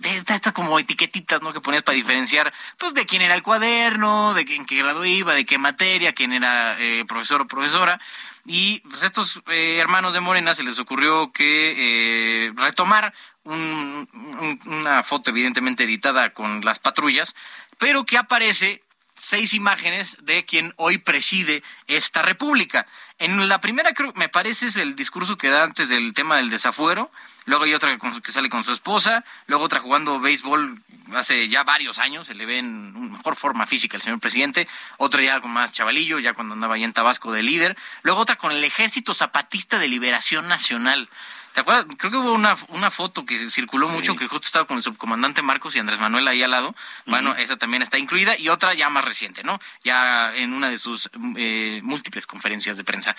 [0.00, 1.52] de, de estas como etiquetitas, ¿no?
[1.52, 5.32] Que ponías para diferenciar, pues, de quién era el cuaderno, de en qué grado iba,
[5.32, 8.00] de qué materia, quién era eh, profesor o profesora.
[8.46, 13.14] Y pues estos eh, hermanos de Morena se les ocurrió que eh, retomar
[13.44, 17.34] un- un- una foto evidentemente editada con las patrullas,
[17.78, 18.82] pero que aparece
[19.16, 22.86] seis imágenes de quien hoy preside esta república.
[23.18, 26.50] En la primera creo me parece es el discurso que da antes del tema del
[26.50, 27.10] desafuero,
[27.44, 30.78] luego hay otra que sale con su esposa, luego otra jugando béisbol
[31.14, 34.66] hace ya varios años, se le ve en mejor forma física el señor presidente,
[34.98, 38.36] otra ya con más chavalillo, ya cuando andaba ahí en Tabasco de líder, luego otra
[38.36, 41.08] con el Ejército Zapatista de Liberación Nacional.
[41.54, 41.86] ¿Te acuerdas?
[41.98, 45.40] Creo que hubo una, una foto que circuló mucho que justo estaba con el subcomandante
[45.40, 46.74] Marcos y Andrés Manuel ahí al lado.
[47.06, 49.60] Bueno, esa también está incluida y otra ya más reciente, ¿no?
[49.84, 53.14] Ya en una de sus eh, múltiples conferencias de prensa.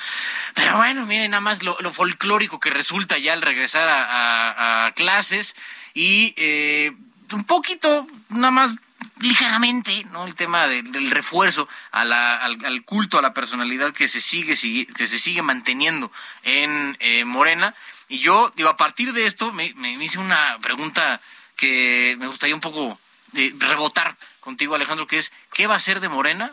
[0.53, 4.85] Pero bueno, miren nada más lo, lo folclórico que resulta ya al regresar a, a-
[4.87, 5.55] a clases
[5.93, 6.91] y eh,
[7.31, 8.75] un poquito, nada más
[9.21, 10.25] ligeramente, ¿no?
[10.27, 14.19] El tema de- del refuerzo a la- al, al culto a la personalidad que se
[14.19, 16.11] sigue, sigue- que se sigue manteniendo
[16.43, 17.73] en eh, Morena.
[18.07, 21.19] Y yo, digo, a partir de esto me, me- hice una pregunta
[21.55, 22.99] que me gustaría un poco
[23.33, 26.51] eh, rebotar contigo, Alejandro, que es, ¿qué va a ser de Morena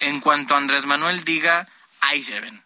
[0.00, 1.68] en cuanto Andrés Manuel diga,
[2.00, 2.62] ahí se ven?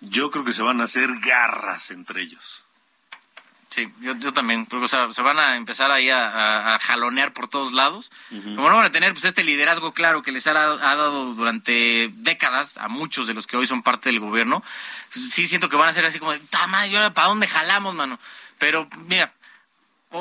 [0.00, 2.59] Yo creo que se van a hacer garras entre ellos.
[3.70, 6.78] Sí, yo, yo también, porque o sea, se van a empezar ahí a, a- a
[6.80, 8.10] jalonear por todos lados.
[8.28, 11.34] Como no van a tener pues este liderazgo claro que les ha, dado- ha dado
[11.34, 14.64] durante décadas a muchos de los que hoy son parte del gobierno,
[15.12, 17.46] sí siento que van a ser así como, de, "Ta madre, ¿y ahora para dónde
[17.46, 18.18] jalamos, mano?
[18.58, 19.32] Pero mira,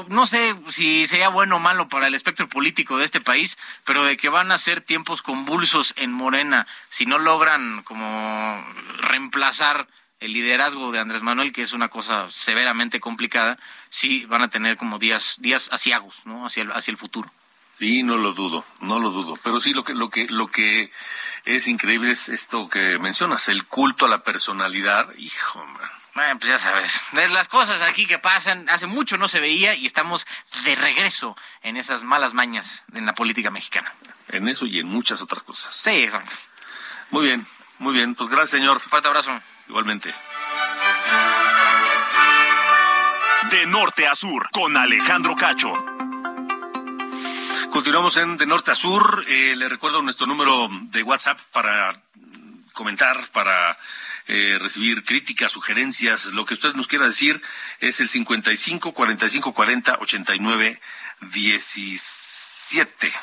[0.09, 4.03] no sé si sería bueno o malo para el espectro político de este país, pero
[4.03, 8.63] de que van a ser tiempos convulsos en Morena, si no logran como
[8.99, 9.87] reemplazar
[10.19, 13.57] el liderazgo de Andrés Manuel, que es una cosa severamente complicada,
[13.89, 16.45] sí van a tener como días, días asiagos, ¿no?
[16.45, 17.31] Hacia el, hacia el futuro.
[17.77, 19.39] Sí, no lo dudo, no lo dudo.
[19.41, 20.91] Pero sí, lo que, lo que, lo que
[21.45, 25.07] es increíble es esto que mencionas, el culto a la personalidad.
[25.17, 25.89] Hijo, man.
[26.13, 29.75] Bueno, pues ya sabes, de las cosas aquí que pasan, hace mucho no se veía
[29.75, 30.27] y estamos
[30.65, 33.93] de regreso en esas malas mañas en la política mexicana.
[34.27, 35.73] En eso y en muchas otras cosas.
[35.73, 36.35] Sí, exacto.
[37.11, 38.15] Muy bien, muy bien.
[38.15, 38.81] Pues gracias, señor.
[38.81, 39.39] Fuerte abrazo.
[39.69, 40.13] Igualmente.
[43.51, 45.71] De norte a sur, con Alejandro Cacho.
[47.71, 49.23] Continuamos en De Norte a Sur.
[49.27, 52.01] Eh, le recuerdo nuestro número de WhatsApp para
[52.73, 53.77] comentar, para
[54.27, 57.41] eh, recibir críticas, sugerencias, lo que usted nos quiera decir
[57.79, 60.81] es el 55 45 40 89
[61.21, 63.13] 17.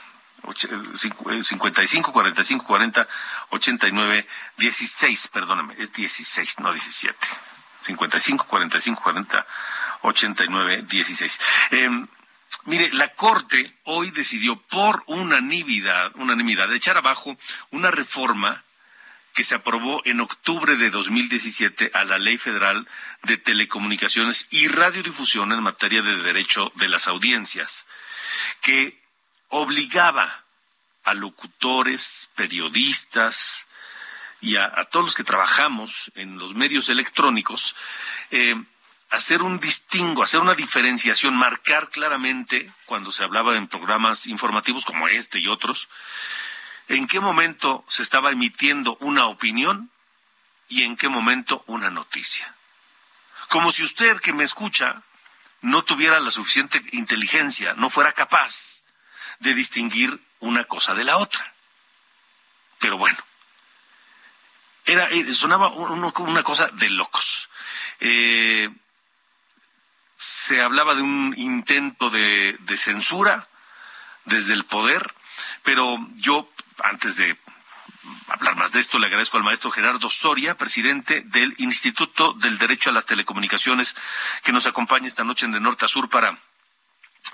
[0.47, 3.07] Och- eh, cincu- eh, 55 45 40
[3.51, 7.19] 89 16, perdóname, es 16, no 17.
[7.83, 9.47] 55 45 40
[10.03, 11.41] 89 16.
[11.73, 11.91] Eh,
[12.65, 17.37] Mire, la Corte hoy decidió por unanimidad, unanimidad, echar abajo
[17.71, 18.63] una reforma
[19.35, 22.89] que se aprobó en octubre de 2017 a la Ley Federal
[23.23, 27.87] de Telecomunicaciones y Radiodifusión en materia de derecho de las audiencias,
[28.63, 28.99] que
[29.57, 30.45] obligaba
[31.05, 33.67] a locutores, periodistas
[34.41, 37.75] y a, todos los que trabajamos en los medios electrónicos
[38.31, 38.55] eh,
[39.11, 45.09] hacer un distingo, hacer una diferenciación, marcar claramente cuando se hablaba en programas informativos como
[45.09, 45.89] este y otros,
[46.89, 49.91] en qué momento se estaba emitiendo una opinión
[50.69, 52.53] y en qué momento una noticia.
[53.49, 55.03] Como si usted que me escucha
[55.63, 58.83] no tuviera la suficiente inteligencia, no fuera capaz
[59.41, 61.55] de distinguir una cosa de la otra.
[62.79, 63.19] Pero bueno,
[64.85, 67.49] era, eh, sonaba una cosa de locos.
[68.01, 68.71] Eh,
[70.17, 73.49] se hablaba de un intento de, de censura
[74.25, 75.15] desde el poder,
[75.63, 76.51] pero yo,
[76.83, 77.37] antes de
[78.29, 82.91] hablar más de esto, le agradezco al maestro Gerardo Soria, presidente del Instituto del Derecho
[82.91, 83.97] a las Telecomunicaciones,
[84.43, 86.39] que nos acompaña esta noche en De Norte a Sur para,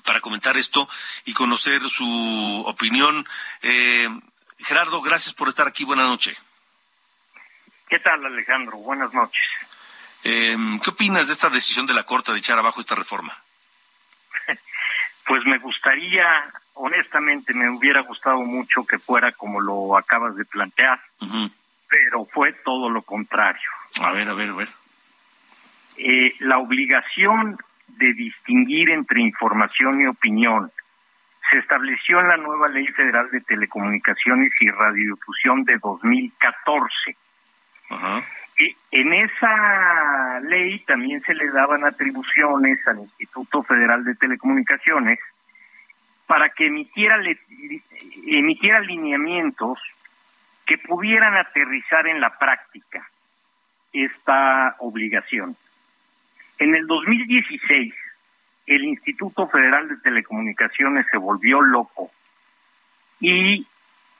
[0.04, 0.88] para comentar esto
[1.24, 3.26] y conocer su opinión.
[3.62, 4.08] Eh,
[4.58, 5.84] Gerardo, gracias por estar aquí.
[5.84, 6.38] Buenas noches.
[7.88, 8.78] ¿Qué tal, Alejandro?
[8.78, 9.42] Buenas noches.
[10.24, 13.36] Eh, ¿Qué opinas de esta decisión de la Corte de echar abajo esta reforma?
[15.24, 21.00] Pues me gustaría, honestamente, me hubiera gustado mucho que fuera como lo acabas de plantear,
[21.88, 23.70] pero fue todo lo contrario.
[24.00, 24.68] A ver, a ver, a ver.
[25.96, 27.56] Eh, la obligación
[27.98, 30.70] de distinguir entre información y opinión
[31.50, 37.16] se estableció en la nueva Ley Federal de Telecomunicaciones y Radiodifusión de 2014.
[38.58, 45.18] Y en esa ley también se le daban atribuciones al Instituto Federal de Telecomunicaciones
[46.26, 47.38] para que emitiera, le-
[48.26, 49.78] emitiera lineamientos
[50.64, 53.06] que pudieran aterrizar en la práctica
[53.92, 55.56] esta obligación.
[56.58, 57.94] En el 2016,
[58.66, 62.10] el Instituto Federal de Telecomunicaciones se volvió loco
[63.20, 63.66] y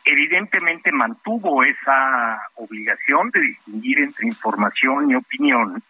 [0.05, 5.83] evidentemente mantuvo esa obligación de distinguir entre información y opinión,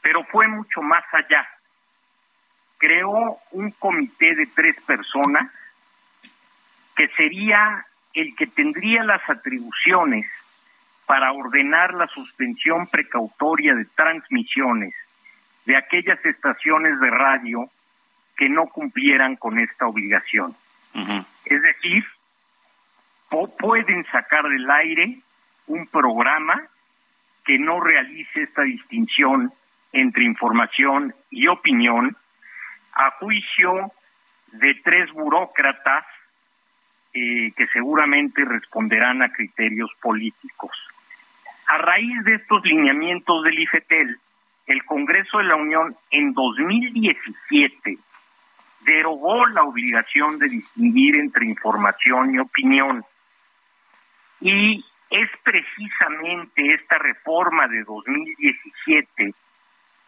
[0.00, 1.46] pero fue mucho más allá.
[2.78, 5.50] Creó un comité de tres personas
[6.94, 10.26] que sería el que tendría las atribuciones
[11.04, 14.94] para ordenar la suspensión precautoria de transmisiones
[15.66, 17.68] de aquellas estaciones de radio
[18.36, 20.56] que no cumplieran con esta obligación.
[21.44, 22.04] Es decir,
[23.58, 25.18] pueden sacar del aire
[25.66, 26.62] un programa
[27.44, 29.52] que no realice esta distinción
[29.92, 32.16] entre información y opinión
[32.92, 33.92] a juicio
[34.52, 36.04] de tres burócratas
[37.12, 40.72] eh, que seguramente responderán a criterios políticos.
[41.68, 44.18] A raíz de estos lineamientos del IFETEL,
[44.66, 47.98] el Congreso de la Unión en 2017
[48.80, 53.04] derogó la obligación de distinguir entre información y opinión.
[54.40, 59.34] Y es precisamente esta reforma de 2017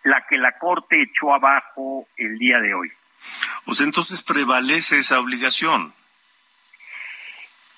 [0.05, 2.91] la que la Corte echó abajo el día de hoy.
[3.65, 5.93] Pues entonces prevalece esa obligación.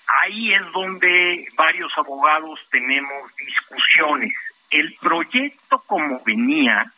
[0.07, 4.35] Ahí es donde varios abogados tenemos discusiones.
[4.71, 6.93] El proyecto como venía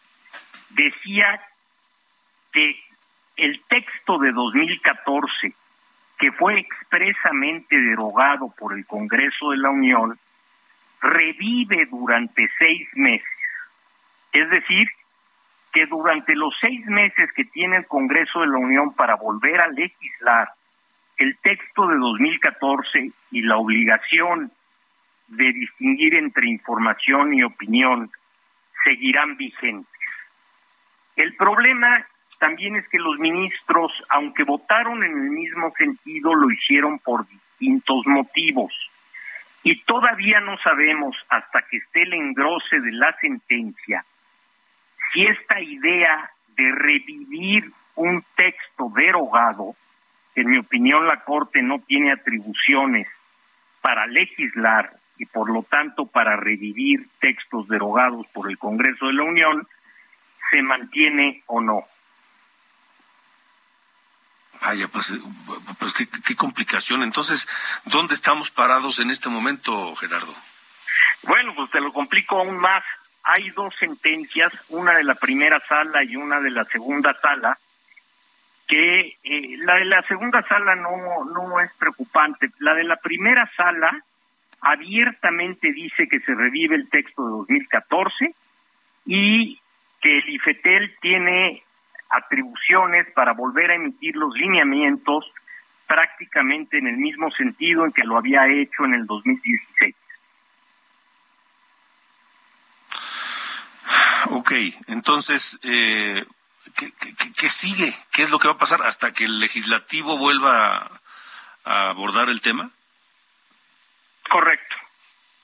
[0.70, 1.40] decía
[2.52, 2.76] que
[3.36, 5.54] el texto de 2014,
[6.18, 10.18] que fue expresamente derogado por el Congreso de la Unión,
[11.00, 13.26] revive durante seis meses.
[14.32, 14.88] Es decir,
[15.72, 19.68] que durante los seis meses que tiene el Congreso de la Unión para volver a
[19.68, 20.52] legislar
[21.16, 24.52] el texto de 2014 y la obligación
[25.28, 28.10] de distinguir entre información y opinión
[28.84, 29.88] seguirán vigentes.
[31.16, 32.06] El problema
[32.38, 38.06] también es que los ministros, aunque votaron en el mismo sentido, lo hicieron por distintos
[38.06, 38.72] motivos.
[39.62, 44.04] Y todavía no sabemos, hasta que esté el engrose de la sentencia,
[45.12, 49.76] si esta idea de revivir un texto derogado,
[50.34, 53.06] en mi opinión la Corte no tiene atribuciones
[53.80, 54.90] para legislar
[55.22, 59.68] y por lo tanto para revivir textos derogados por el Congreso de la Unión,
[60.50, 61.84] se mantiene o no.
[64.60, 65.14] Vaya, pues,
[65.78, 67.04] pues qué, qué, complicación.
[67.04, 67.48] Entonces,
[67.84, 70.34] ¿dónde estamos parados en este momento, Gerardo?
[71.22, 72.82] Bueno, pues te lo complico aún más.
[73.22, 77.56] Hay dos sentencias, una de la primera sala y una de la segunda sala,
[78.66, 82.50] que eh, la de la segunda sala no, no es preocupante.
[82.58, 84.04] La de la primera sala
[84.62, 88.34] abiertamente dice que se revive el texto de 2014
[89.04, 89.60] y
[90.00, 91.62] que el IFETEL tiene
[92.08, 95.24] atribuciones para volver a emitir los lineamientos
[95.86, 99.94] prácticamente en el mismo sentido en que lo había hecho en el 2016.
[104.26, 104.52] Ok,
[104.86, 106.24] entonces, eh,
[107.36, 107.92] ¿qué, sigue?
[108.12, 111.00] ¿Qué es lo que va a pasar hasta que el legislativo vuelva
[111.64, 112.70] a abordar el tema?
[114.32, 114.76] Correcto.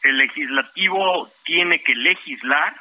[0.02, 2.74] El legislativo tiene que legislar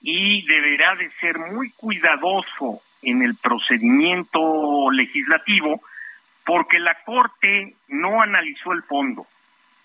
[0.00, 5.80] y deberá de ser muy cuidadoso en el procedimiento legislativo
[6.44, 9.28] porque la Corte no analizó el fondo,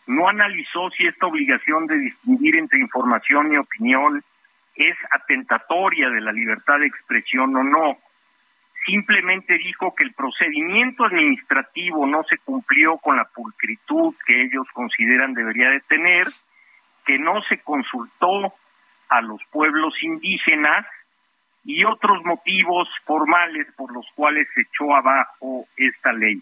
[0.08, 4.24] no analizó si esta obligación de distinguir entre información y opinión
[4.74, 8.00] es atentatoria de la libertad de expresión o no.
[8.86, 15.34] Simplemente dijo que el procedimiento administrativo no se cumplió con la pulcritud que ellos consideran
[15.34, 16.28] debería de tener,
[17.06, 18.54] que no se consultó
[19.10, 20.86] a los pueblos indígenas
[21.64, 26.42] y otros motivos formales por los cuales se echó abajo esta ley.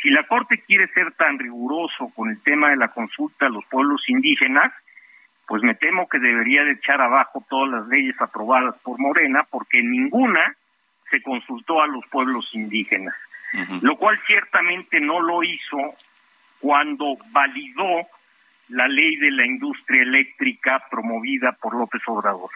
[0.00, 3.64] Si la Corte quiere ser tan riguroso con el tema de la consulta a los
[3.66, 4.72] pueblos indígenas,
[5.46, 9.80] pues me temo que debería de echar abajo todas las leyes aprobadas por Morena, porque
[9.80, 10.56] ninguna
[11.12, 13.14] se consultó a los pueblos indígenas,
[13.82, 15.76] lo cual ciertamente no lo hizo
[16.58, 18.08] cuando validó
[18.68, 22.50] la ley de la industria eléctrica promovida por López Obrador.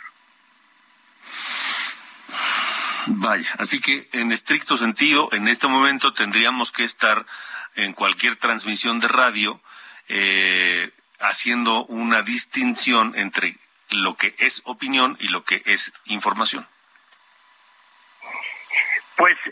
[3.09, 7.27] Vaya, así que en estricto sentido, en este momento tendríamos que estar
[7.75, 9.61] en cualquier transmisión de radio
[10.09, 10.91] eh,
[11.21, 13.59] haciendo una distinción entre
[13.91, 16.67] lo que es opinión y lo que es información.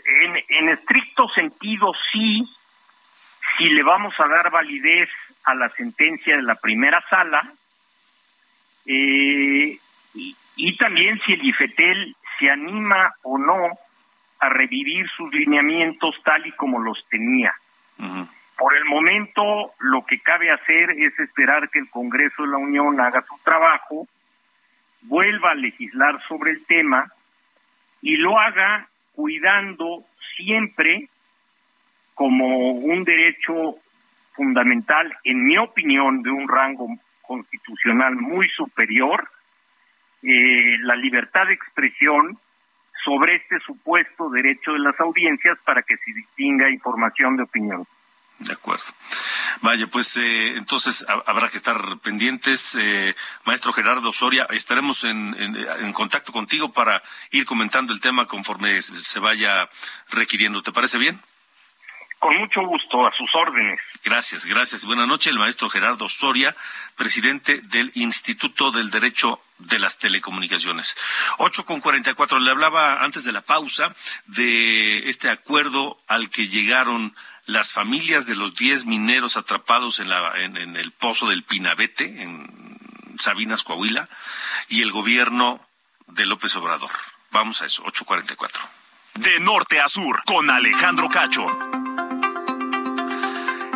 [0.05, 2.47] En, en estricto sentido sí,
[3.57, 5.09] si le vamos a dar validez
[5.43, 7.51] a la sentencia de la primera sala,
[8.85, 9.79] eh,
[10.13, 13.69] y, y, también si el IFETEL se anima o no
[14.39, 17.53] a revivir sus lineamientos tal y como los tenía.
[17.97, 18.29] Uh -huh.
[18.57, 22.99] Por el momento, lo que cabe hacer es esperar que el Congreso de la Unión
[23.01, 24.07] haga su trabajo,
[25.01, 27.05] vuelva a legislar sobre el tema
[28.01, 30.03] y lo haga cuidando
[30.35, 31.07] siempre
[32.13, 33.75] como un derecho
[34.33, 36.87] fundamental, en mi opinión, de un rango
[37.21, 39.27] constitucional muy superior,
[40.23, 42.37] eh, la libertad de expresión
[43.03, 47.85] sobre este supuesto derecho de las audiencias para que se distinga información de opinión.
[48.45, 48.83] De acuerdo.
[49.61, 52.75] Vaya, pues eh, entonces habrá que estar pendientes.
[52.79, 58.79] Eh, maestro Gerardo Soria, estaremos en, en, contacto contigo para ir comentando el tema conforme
[58.83, 59.67] se vaya
[60.11, 60.61] requiriendo.
[60.61, 61.19] ¿Te parece bien?
[62.19, 63.79] Con mucho gusto, a sus órdenes.
[64.03, 64.85] Gracias, gracias.
[64.85, 66.55] Buenas noches, el maestro Gerardo Soria,
[66.95, 70.95] presidente del Instituto del Derecho de las Telecomunicaciones.
[71.37, 72.39] Ocho con cuarenta y cuatro.
[72.39, 73.93] Le hablaba antes de la pausa
[74.25, 77.15] de este acuerdo al que llegaron
[77.45, 82.79] las familias de los diez mineros atrapados en, la, en, el pozo del Pinabete, en
[83.19, 84.09] Sabinas, Coahuila,
[84.67, 85.65] y el gobierno
[86.07, 86.91] de López Obrador.
[87.31, 88.67] Vamos a eso, 844.
[89.15, 91.45] De norte a sur, con Alejandro Cacho.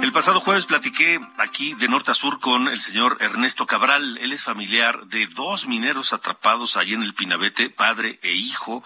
[0.01, 4.17] El pasado jueves platiqué aquí de norte a sur con el señor Ernesto Cabral.
[4.19, 8.83] Él es familiar de dos mineros atrapados allí en el Pinabete, padre e hijo,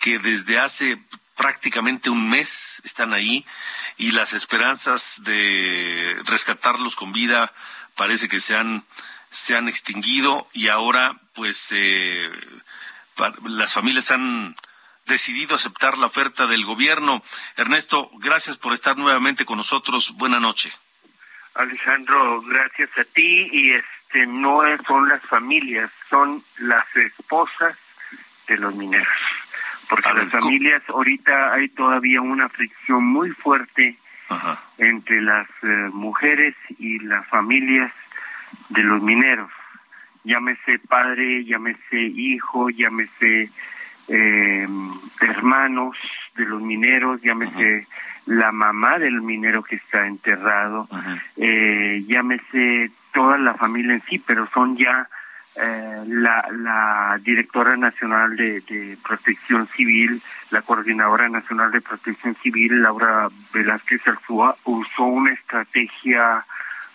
[0.00, 1.00] que desde hace
[1.38, 3.46] prácticamente un mes están ahí
[3.96, 7.52] y las esperanzas de rescatarlos con vida
[7.96, 8.84] parece que se han,
[9.30, 12.28] se han extinguido y ahora pues eh,
[13.44, 14.56] las familias han
[15.06, 17.22] decidido aceptar la oferta del gobierno.
[17.56, 20.14] Ernesto, gracias por estar nuevamente con nosotros.
[20.16, 20.72] Buena noche.
[21.54, 27.76] Alejandro, gracias a ti y este no son las familias, son las esposas
[28.48, 29.08] de los mineros
[29.88, 33.96] porque las familias ahorita hay todavía una fricción muy fuerte
[34.76, 37.92] entre las eh, mujeres y las familias
[38.68, 39.50] de los mineros.
[40.24, 43.50] Llámese padre, llámese hijo, llámese
[44.08, 44.68] eh,
[45.20, 45.96] hermanos
[46.36, 47.86] de los mineros, llámese
[48.26, 50.86] la mamá del minero que está enterrado,
[51.36, 55.08] eh, llámese toda la familia en sí, pero son ya
[55.60, 63.28] eh, la, la, directora nacional de, protección civil, la coordinadora nacional de protección civil, Laura
[63.52, 66.44] Velázquez Arzúa, usó una estrategia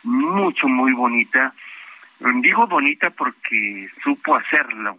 [0.04, 1.54] mucho, muy bonita.
[2.42, 4.98] Digo bonita porque supo hacerlo.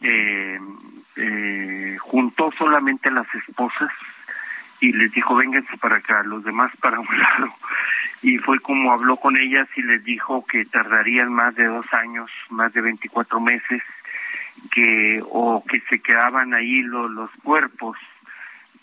[0.00, 0.58] Eh,
[1.16, 3.90] eh, juntó solamente a las esposas
[4.80, 7.52] y les dijo, vénganse para acá, los demás para un lado.
[8.22, 12.30] Y fue como habló con ellas y les dijo que tardarían más de dos años,
[12.50, 13.82] más de 24 meses,
[14.70, 17.98] que o que se quedaban ahí los cuerpos,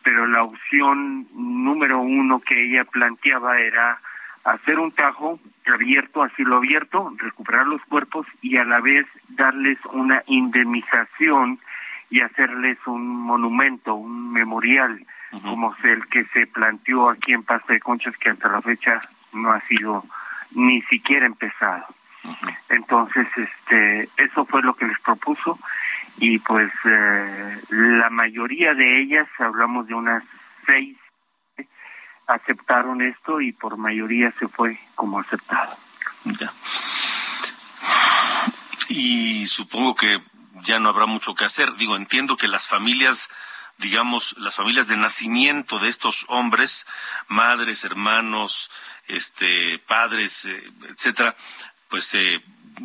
[0.04, 4.00] pero la opción número uno que ella planteaba era
[4.44, 9.78] hacer un tajo abierto, así lo abierto, recuperar los cuerpos y a la vez darles
[9.94, 11.60] una indemnización
[12.10, 17.79] y hacerles un monumento, un memorial, como el que se planteó aquí en Pasta de
[17.79, 18.99] Conchas, que hasta la fecha
[19.34, 20.05] no ha sido
[20.51, 21.86] ni siquiera empezado.
[22.69, 25.57] Entonces, este, eso fue lo que les propuso
[26.17, 30.23] y pues eh, la mayoría de ellas, hablamos de unas
[30.65, 30.97] seis,
[32.27, 35.75] aceptaron esto y por mayoría se fue como aceptado.
[38.89, 40.21] Y supongo que
[40.61, 41.75] ya no habrá mucho que hacer.
[41.77, 43.29] Digo, entiendo que las familias
[43.82, 46.88] digamos, las familias de nacimiento de estos hombres,
[47.27, 48.71] madres, hermanos,
[49.07, 51.36] este, padres, eh, etcétera,
[51.89, 52.41] pues eh,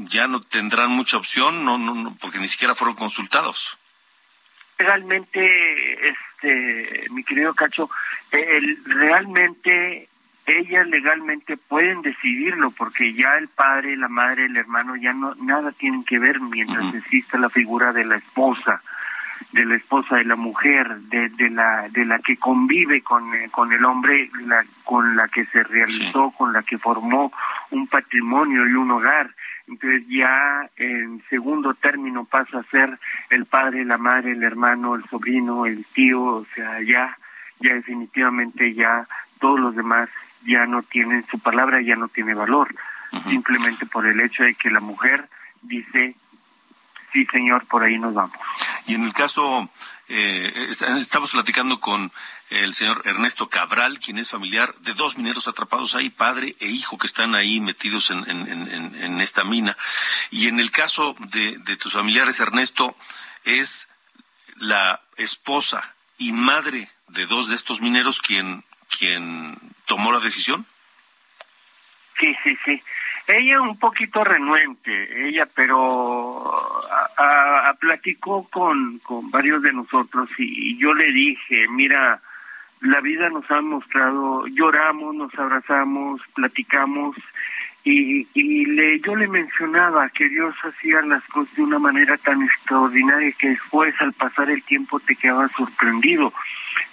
[0.08, 3.78] ya no tendrán mucha opción, no, no, porque ni siquiera fueron consultados.
[4.78, 7.88] Realmente, este, mi querido Cacho,
[8.30, 10.08] el, realmente
[10.46, 15.72] ellas legalmente pueden decidirlo porque ya el padre, la madre, el hermano ya no nada
[15.72, 18.82] tienen que ver mientras exista la figura de la esposa
[19.52, 23.48] de la esposa de la mujer, de, de la de la que convive con, eh,
[23.50, 27.32] con el hombre, la, con la que se realizó, con la que formó
[27.70, 29.30] un patrimonio y un hogar.
[29.66, 32.98] Entonces ya en segundo término pasa a ser
[33.30, 37.16] el padre, la madre, el hermano, el sobrino, el tío, o sea, ya
[37.60, 39.06] ya definitivamente ya
[39.40, 40.08] todos los demás
[40.44, 42.74] ya no tienen su palabra, ya no tiene valor,
[43.28, 45.28] simplemente por el hecho de que la mujer
[45.62, 46.14] dice
[47.12, 48.36] sí señor, por ahí nos vamos.
[48.86, 49.68] Y en el caso,
[50.08, 52.12] eh, estamos platicando con
[52.50, 56.96] el señor Ernesto Cabral, quien es familiar de dos mineros atrapados ahí, padre e hijo
[56.96, 59.76] que están ahí metidos en, en, esta mina.
[60.30, 62.96] Y en el caso de, de tus familiares, Ernesto,
[63.44, 63.88] es
[64.56, 68.64] la esposa y madre de dos de estos mineros quien,
[68.98, 70.66] quien tomó la decisión.
[72.18, 72.82] Sí, sí, sí.
[73.28, 76.54] Ella un poquito renuente, ella, pero
[77.18, 82.20] a, platicó con, con varios de nosotros y, yo le dije, mira,
[82.80, 87.16] la vida nos ha mostrado, lloramos, nos abrazamos, platicamos
[87.82, 92.42] Y, y le, yo le mencionaba que Dios hacía las cosas de una manera tan
[92.42, 96.32] extraordinaria que después al pasar el tiempo te quedabas sorprendido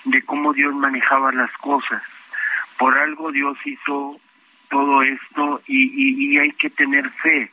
[0.05, 2.01] de cómo Dios manejaba las cosas.
[2.77, 4.19] Por algo Dios hizo
[4.73, 7.51] todo esto y, y, y hay que tener fe.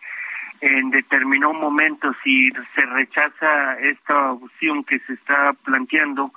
[0.62, 6.32] En determinado momento si se rechaza esta opción que se está planteando,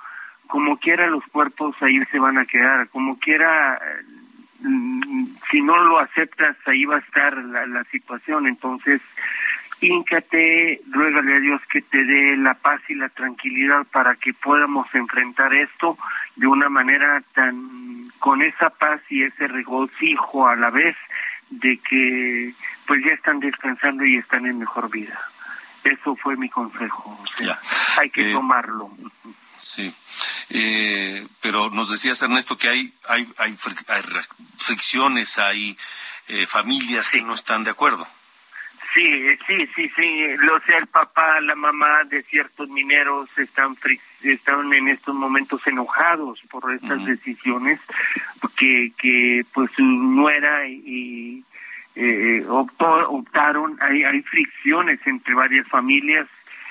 [0.46, 3.80] como quiera los cuerpos ahí se van a quedar, como quiera
[4.60, 9.00] mm, si no lo aceptas ahí va a estar la, la situación, entonces
[9.80, 14.86] híncate, ruégale a Dios que te dé la paz y la tranquilidad para que podamos
[14.94, 15.96] enfrentar esto
[16.36, 20.96] de una manera tan con esa paz y ese regocijo a la vez
[21.50, 22.54] de que
[22.86, 25.20] pues ya están descansando y están en mejor vida.
[25.84, 27.20] Eso fue mi consejo.
[27.22, 27.58] O sea,
[27.98, 28.88] hay que Eh, tomarlo.
[29.58, 29.94] Sí,
[30.48, 34.02] eh, pero nos decías Ernesto que hay hay hay, fric- hay
[34.56, 35.76] fricciones, hay
[36.28, 38.08] eh, familias que no están de acuerdo.
[38.94, 40.26] Sí, eh, sí, sí, sí.
[40.38, 43.76] Lo sea el papá, la mamá de ciertos mineros están
[44.32, 47.80] están en estos momentos enojados por estas decisiones
[48.56, 51.44] que que pues su nuera y
[51.96, 53.76] eh, optó, optaron.
[53.80, 56.28] Hay hay fricciones entre varias familias.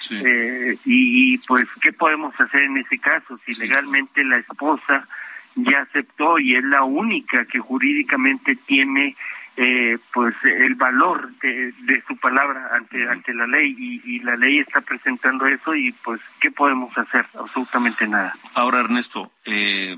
[0.09, 5.07] Eh, y, y, pues qué podemos hacer en ese caso si legalmente la esposa
[5.55, 9.15] ya aceptó y es la única que jurídicamente tiene
[9.57, 14.35] eh, pues el valor de, de su palabra ante ante la ley y, y la
[14.35, 18.35] ley está presentando eso y pues qué podemos hacer absolutamente nada.
[18.55, 19.95] Ahora Ernesto, eh,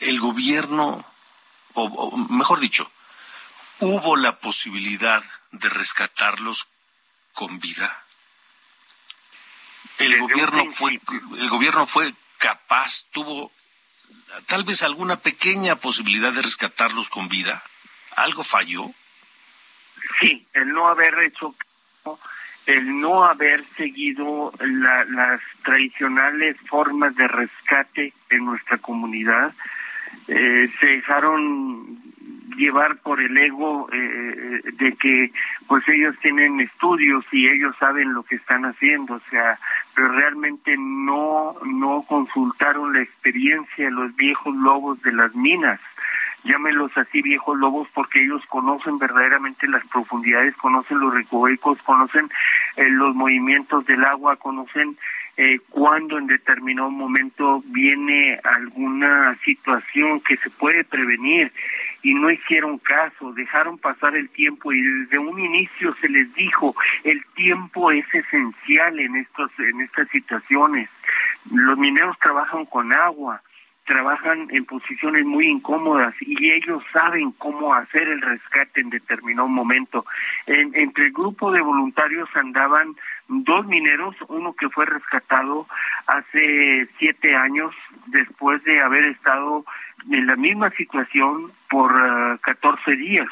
[0.00, 1.04] el gobierno,
[1.74, 2.90] o, o mejor dicho,
[3.80, 6.68] hubo la posibilidad de rescatarlos
[7.34, 8.04] con vida.
[9.98, 10.98] El gobierno fue,
[11.36, 13.52] el gobierno fue capaz, tuvo
[14.46, 17.62] tal vez alguna pequeña posibilidad de rescatarlos con vida.
[18.16, 18.90] Algo falló.
[20.20, 21.54] Sí, el no haber hecho,
[22.66, 29.54] el no haber seguido la- las tradicionales formas de rescate en nuestra comunidad,
[30.28, 32.00] eh, se dejaron
[32.60, 35.32] llevar por el ego eh, de que
[35.66, 39.58] pues ellos tienen estudios y ellos saben lo que están haciendo, o sea,
[39.94, 45.80] pero realmente no no consultaron la experiencia de los viejos lobos de las minas.
[46.42, 52.30] Llámelos así viejos lobos porque ellos conocen verdaderamente las profundidades, conocen los recovecos, conocen
[52.76, 54.96] eh, los movimientos del agua, conocen
[55.36, 61.52] eh, cuando en determinado momento viene alguna situación que se puede prevenir
[62.02, 66.74] y no hicieron caso, dejaron pasar el tiempo y desde un inicio se les dijo
[67.04, 70.88] el tiempo es esencial en estos en estas situaciones.
[71.52, 73.42] Los mineros trabajan con agua,
[73.90, 80.06] trabajan en posiciones muy incómodas y ellos saben cómo hacer el rescate en determinado momento.
[80.46, 82.94] En- entre el grupo de voluntarios andaban
[83.26, 85.66] dos mineros, uno que fue rescatado
[86.06, 87.74] hace siete años
[88.06, 89.64] después de haber estado
[90.08, 93.28] en la misma situación por eh, 14 días.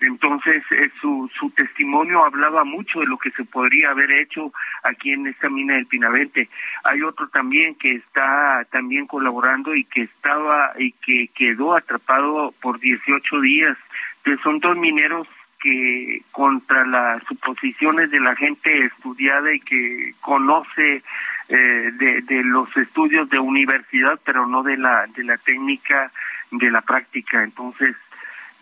[0.00, 5.12] Entonces, eh, su, su testimonio hablaba mucho de lo que se podría haber hecho aquí
[5.12, 6.48] en esta mina del Pinavente.
[6.84, 12.80] Hay otro también que está también colaborando y que estaba y que quedó atrapado por
[12.80, 13.76] 18 días.
[14.18, 15.28] Entonces, son dos mineros
[15.60, 21.02] que contra las suposiciones de la gente estudiada y que conoce
[21.48, 26.10] eh, de, de los estudios de universidad, pero no de la de la técnica
[26.50, 27.42] de la práctica.
[27.42, 27.94] Entonces,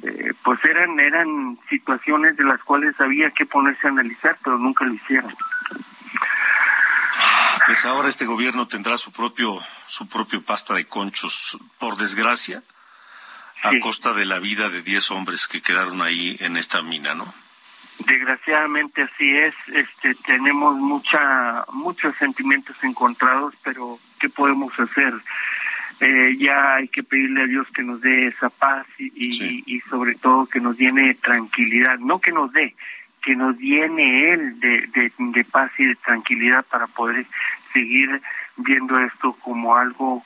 [0.02, 4.84] eh, pues eran eran situaciones de las cuales había que ponerse a analizar, pero nunca
[4.84, 5.34] lo hicieron.
[7.66, 12.62] Pues ahora este gobierno tendrá su propio su propio pasta de conchos, por desgracia,
[13.62, 17.32] a costa de la vida de 10 hombres que quedaron ahí en esta mina, ¿no?
[18.06, 25.14] Desgraciadamente así es, este tenemos mucha muchos sentimientos encontrados, pero ¿qué podemos hacer?
[26.00, 29.80] Eh, ya hay que pedirle a Dios que nos dé esa paz y, y, y
[29.80, 32.76] sobre todo que nos llene de tranquilidad, no que nos dé,
[33.20, 37.26] que nos llene Él de, de, de paz y de tranquilidad para poder
[37.72, 38.22] seguir
[38.56, 40.24] viendo esto como algo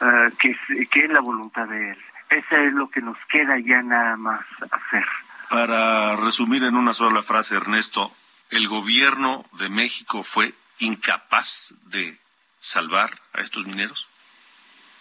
[0.00, 1.98] eh, que, es, que es la voluntad de Él.
[2.30, 5.04] Esa es lo que nos queda ya nada más hacer.
[5.48, 8.12] Para resumir en una sola frase, Ernesto,
[8.50, 12.18] el gobierno de México fue incapaz de
[12.58, 14.08] salvar a estos mineros.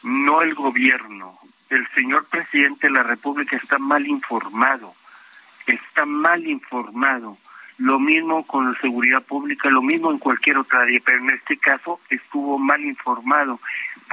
[0.03, 1.37] No el gobierno.
[1.69, 4.93] El señor presidente de la República está mal informado,
[5.65, 7.37] está mal informado.
[7.77, 11.57] Lo mismo con la seguridad pública, lo mismo en cualquier otra área, pero en este
[11.57, 13.59] caso estuvo mal informado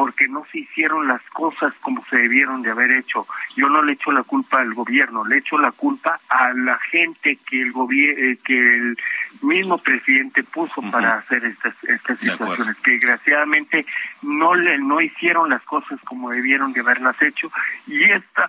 [0.00, 3.26] porque no se hicieron las cosas como se debieron de haber hecho.
[3.54, 7.36] Yo no le echo la culpa al gobierno, le echo la culpa a la gente
[7.36, 8.98] que el gobierno, que el
[9.42, 13.84] mismo presidente puso para hacer estas estas situaciones, que desgraciadamente
[14.22, 17.52] no le no hicieron las cosas como debieron de haberlas hecho
[17.86, 18.48] y esta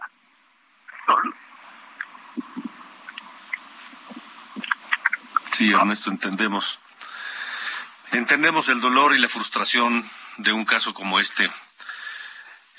[1.06, 1.34] solo
[5.52, 6.80] Sí, Ernesto, entendemos.
[8.14, 10.06] Entendemos el dolor y la frustración
[10.42, 11.46] de un caso como este.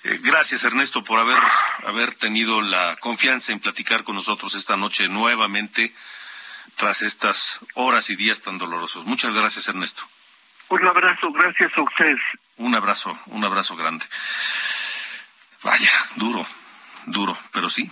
[0.05, 1.43] Eh, gracias, Ernesto, por haber,
[1.87, 5.95] haber tenido la confianza en platicar con nosotros esta noche nuevamente
[6.77, 9.05] tras estas horas y días tan dolorosos.
[9.05, 10.03] Muchas gracias, Ernesto.
[10.69, 12.21] Un abrazo, gracias a ustedes.
[12.57, 14.05] Un abrazo, un abrazo grande.
[15.63, 16.47] Vaya, duro,
[17.07, 17.91] duro, pero sí,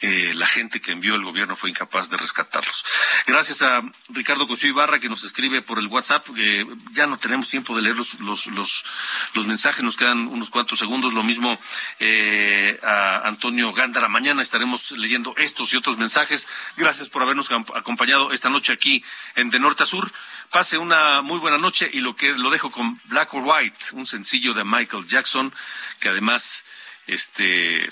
[0.00, 2.84] eh, la gente que envió el gobierno fue incapaz de rescatarlos.
[3.26, 6.26] Gracias a Ricardo Cosío Ibarra que nos escribe por el WhatsApp.
[6.36, 10.78] Eh, ya no tenemos tiempo de leer los, los, los, mensajes, nos quedan unos cuantos
[10.78, 11.14] segundos.
[11.14, 11.58] Lo mismo
[11.98, 14.08] eh, a Antonio Gándara.
[14.08, 16.46] Mañana estaremos leyendo estos y otros mensajes.
[16.76, 19.02] Gracias por habernos acompañado esta noche aquí
[19.34, 20.12] en De Norte a Sur.
[20.50, 24.06] Pase una muy buena noche y lo que lo dejo con Black or White, un
[24.06, 25.54] sencillo de Michael Jackson
[26.00, 26.64] que además
[27.06, 27.90] este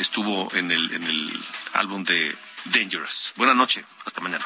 [0.00, 1.44] estuvo en el, en el
[1.74, 2.34] álbum de
[2.64, 3.34] Dangerous.
[3.36, 4.44] Buenas noches, hasta mañana.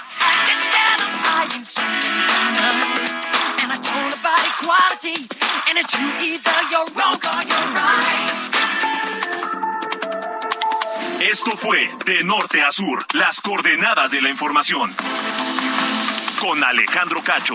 [11.21, 14.95] Esto fue De Norte a Sur, las coordenadas de la información.
[16.41, 17.55] Con Alejandro Cacho.